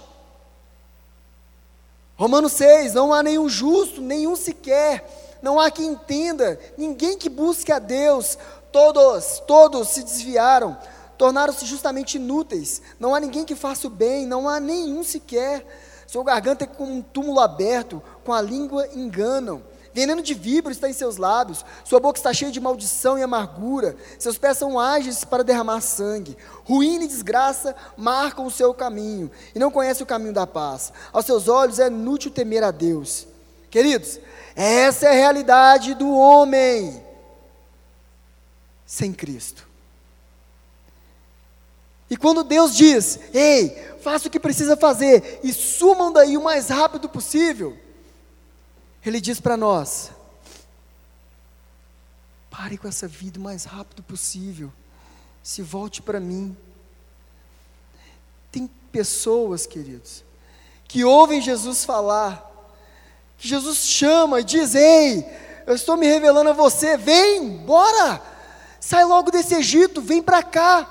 [2.15, 7.71] Romanos 6: não há nenhum justo, nenhum sequer, não há quem entenda, ninguém que busque
[7.71, 8.39] a Deus,
[8.71, 10.75] todos, todos se desviaram,
[11.15, 15.63] tornaram-se justamente inúteis, não há ninguém que faça o bem, não há nenhum sequer,
[16.07, 19.61] sua garganta é como um túmulo aberto, com a língua enganam,
[19.95, 23.95] Veneno de víbora está em seus lábios, sua boca está cheia de maldição e amargura,
[24.19, 26.35] seus pés são ágeis para derramar sangue.
[26.65, 30.91] Ruína e desgraça marcam o seu caminho, e não conhece o caminho da paz.
[31.13, 33.25] Aos seus olhos é inútil temer a Deus.
[33.71, 34.19] Queridos,
[34.53, 37.01] essa é a realidade do homem
[38.85, 39.65] sem Cristo.
[42.09, 43.69] E quando Deus diz: Ei,
[44.01, 47.84] faça o que precisa fazer e sumam daí o mais rápido possível
[49.09, 50.11] ele diz para nós:
[52.49, 54.71] pare com essa vida o mais rápido possível,
[55.43, 56.55] se volte para mim.
[58.51, 60.23] Tem pessoas, queridos,
[60.87, 62.49] que ouvem Jesus falar,
[63.37, 65.25] que Jesus chama e diz: Ei,
[65.67, 68.21] eu estou me revelando a você, vem, bora,
[68.79, 70.89] sai logo desse Egito, vem para cá.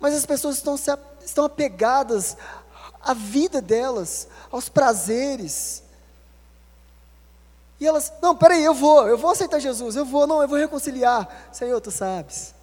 [0.00, 0.74] Mas as pessoas estão,
[1.24, 2.36] estão apegadas
[3.00, 5.82] à vida delas, aos prazeres,
[7.78, 10.58] e elas, não, peraí, eu vou, eu vou aceitar Jesus, eu vou, não, eu vou
[10.58, 11.28] reconciliar.
[11.52, 12.54] Senhor, tu sabes.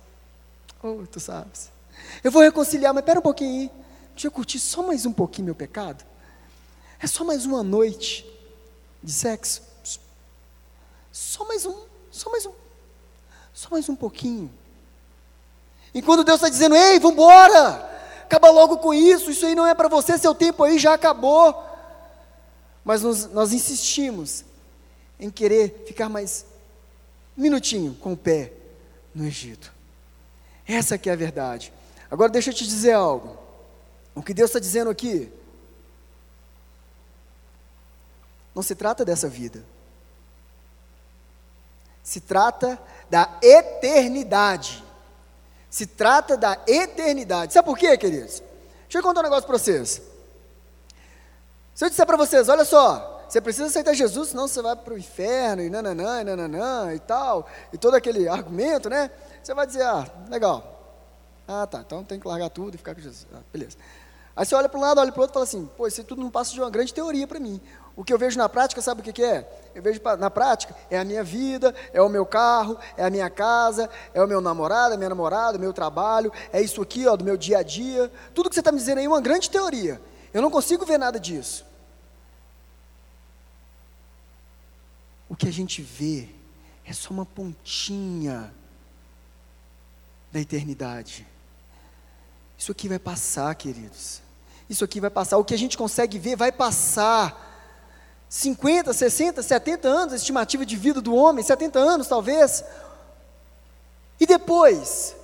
[0.82, 1.72] Oh, tu sabes.
[2.24, 3.72] Eu vou reconciliar, mas pera um pouquinho aí.
[4.14, 6.04] Deixa eu curtir só mais um pouquinho meu pecado.
[7.00, 8.26] É só mais uma noite
[9.02, 9.62] de sexo.
[11.12, 11.76] Só mais um,
[12.10, 12.54] só mais um,
[13.54, 14.52] só mais um pouquinho.
[15.94, 17.88] E quando Deus está dizendo, ei, vamos embora,
[18.24, 21.64] acaba logo com isso, isso aí não é para você, seu tempo aí já acabou.
[22.84, 24.44] Mas nós, nós insistimos
[25.20, 26.46] em querer ficar mais
[27.36, 28.52] minutinho com o pé
[29.14, 29.74] no Egito.
[30.68, 31.74] Essa que é a verdade.
[32.10, 33.38] Agora deixa eu te dizer algo.
[34.16, 35.32] O que Deus está dizendo aqui
[38.54, 39.64] não se trata dessa vida.
[42.04, 44.84] Se trata da eternidade.
[45.70, 47.54] Se trata da eternidade.
[47.54, 48.44] Sabe por quê, queridos?
[48.84, 50.02] Deixa eu contar um negócio para vocês.
[51.74, 54.94] Se eu disser para vocês, olha só, você precisa aceitar Jesus, senão você vai para
[54.94, 59.10] o inferno, e nananã, e nananã, e tal, e todo aquele argumento, né?
[59.42, 61.02] Você vai dizer, ah, legal.
[61.48, 63.26] Ah, tá, então tem que largar tudo e ficar com Jesus.
[63.34, 63.76] Ah, beleza.
[64.36, 66.04] Aí você olha para um lado, olha para o outro e fala assim, pô, isso
[66.04, 67.60] tudo não passa de uma grande teoria para mim.
[67.96, 69.50] O que eu vejo na prática, sabe o que, que é?
[69.74, 73.32] Eu vejo na prática, é a minha vida, é o meu carro, é a minha
[73.32, 77.16] casa, é o meu namorado, a minha namorada, o meu trabalho, é isso aqui, ó,
[77.16, 78.12] do meu dia a dia.
[78.36, 80.00] Tudo que você está me dizendo aí é uma grande teoria.
[80.32, 81.73] Eu não consigo ver nada disso.
[85.34, 86.30] O que a gente vê
[86.86, 88.54] é só uma pontinha
[90.32, 91.26] da eternidade.
[92.56, 94.22] Isso aqui vai passar, queridos.
[94.70, 95.40] Isso aqui vai passar.
[95.40, 97.50] O que a gente consegue ver vai passar.
[98.30, 102.64] 50, 60, 70 anos, a estimativa de vida do homem, 70 anos talvez.
[104.20, 105.16] E depois?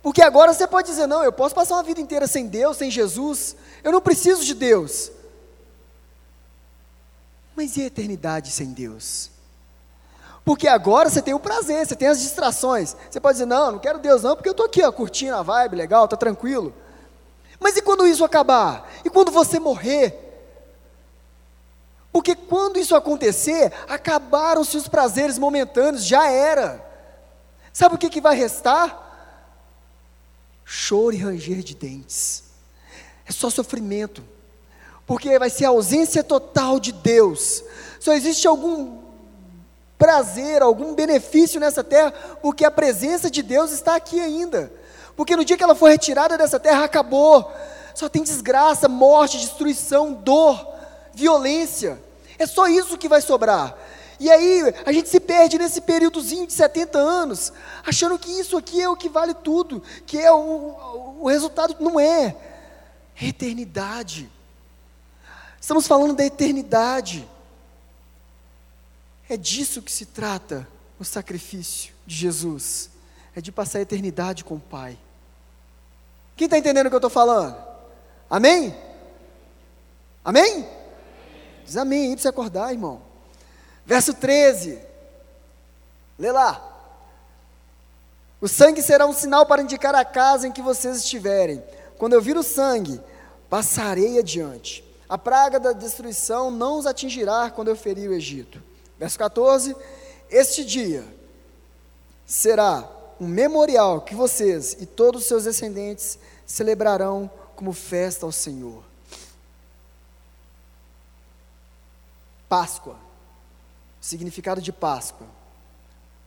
[0.00, 2.88] Porque agora você pode dizer: não, eu posso passar uma vida inteira sem Deus, sem
[2.88, 5.10] Jesus, eu não preciso de Deus.
[7.56, 9.39] Mas e a eternidade sem Deus?
[10.44, 12.96] Porque agora você tem o prazer, você tem as distrações.
[13.10, 15.42] Você pode dizer: não, não quero Deus não, porque eu estou aqui, ó, curtindo a
[15.42, 16.74] vibe, legal, está tranquilo.
[17.58, 18.90] Mas e quando isso acabar?
[19.04, 20.28] E quando você morrer?
[22.12, 26.84] Porque quando isso acontecer, acabaram-se os prazeres momentâneos, já era.
[27.72, 29.08] Sabe o que, que vai restar?
[30.64, 32.44] Choro e ranger de dentes.
[33.26, 34.24] É só sofrimento.
[35.06, 37.62] Porque vai ser a ausência total de Deus.
[38.00, 38.99] Só existe algum
[40.00, 44.72] prazer, algum benefício nessa terra, porque a presença de Deus está aqui ainda.
[45.14, 47.52] Porque no dia que ela for retirada dessa terra, acabou.
[47.94, 50.66] Só tem desgraça, morte, destruição, dor
[51.12, 52.00] violência.
[52.38, 53.76] É só isso que vai sobrar.
[54.18, 57.52] E aí a gente se perde nesse períodozinho de 70 anos,
[57.86, 61.76] achando que isso aqui é o que vale tudo, que é o, o resultado.
[61.78, 62.34] Não é.
[63.20, 64.30] É eternidade.
[65.60, 67.28] Estamos falando da eternidade.
[69.30, 70.66] É disso que se trata
[70.98, 72.90] o sacrifício de Jesus.
[73.32, 74.98] É de passar a eternidade com o Pai.
[76.36, 77.56] Quem está entendendo o que eu estou falando?
[78.28, 78.76] Amém?
[80.24, 80.68] Amém?
[81.64, 83.00] Diz amém aí para você acordar, irmão.
[83.86, 84.80] Verso 13.
[86.18, 86.66] Lê lá.
[88.40, 91.62] O sangue será um sinal para indicar a casa em que vocês estiverem.
[91.98, 93.00] Quando eu vir o sangue,
[93.48, 94.84] passarei adiante.
[95.08, 98.69] A praga da destruição não os atingirá quando eu ferir o Egito.
[99.00, 99.74] Verso 14.
[100.28, 101.02] Este dia
[102.26, 102.86] será
[103.18, 108.84] um memorial que vocês e todos os seus descendentes celebrarão como festa ao Senhor.
[112.46, 112.98] Páscoa,
[114.00, 115.26] significado de Páscoa,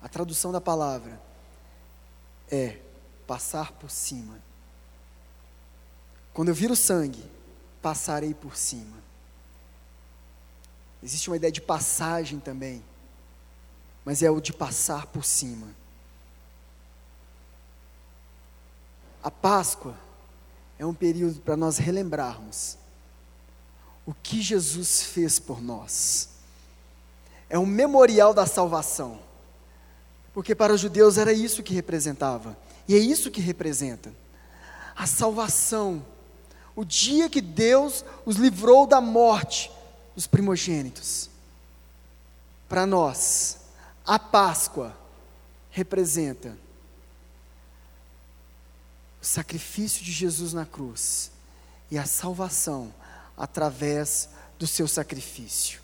[0.01, 1.21] a tradução da palavra
[2.49, 2.79] é
[3.27, 4.41] passar por cima.
[6.33, 7.23] Quando eu vir o sangue,
[7.83, 9.02] passarei por cima.
[11.03, 12.81] Existe uma ideia de passagem também,
[14.05, 15.67] mas é o de passar por cima.
[19.21, 19.95] A Páscoa
[20.79, 22.77] é um período para nós relembrarmos
[24.05, 26.29] o que Jesus fez por nós.
[27.49, 29.19] É um memorial da salvação.
[30.33, 32.57] Porque para os judeus era isso que representava.
[32.87, 34.13] E é isso que representa.
[34.95, 36.05] A salvação.
[36.75, 39.71] O dia que Deus os livrou da morte
[40.15, 41.29] dos primogênitos.
[42.69, 43.59] Para nós,
[44.05, 44.95] a Páscoa
[45.71, 46.57] representa
[49.21, 51.31] o sacrifício de Jesus na cruz
[51.89, 52.93] e a salvação
[53.37, 55.81] através do seu sacrifício.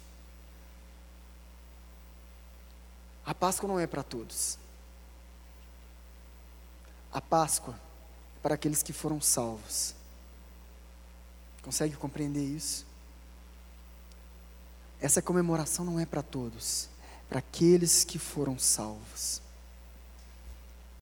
[3.26, 4.58] A Páscoa não é para todos.
[7.14, 9.94] A Páscoa é para aqueles que foram salvos.
[11.62, 12.89] Consegue compreender isso?
[15.02, 19.41] Essa comemoração não é para todos, é para aqueles que foram salvos.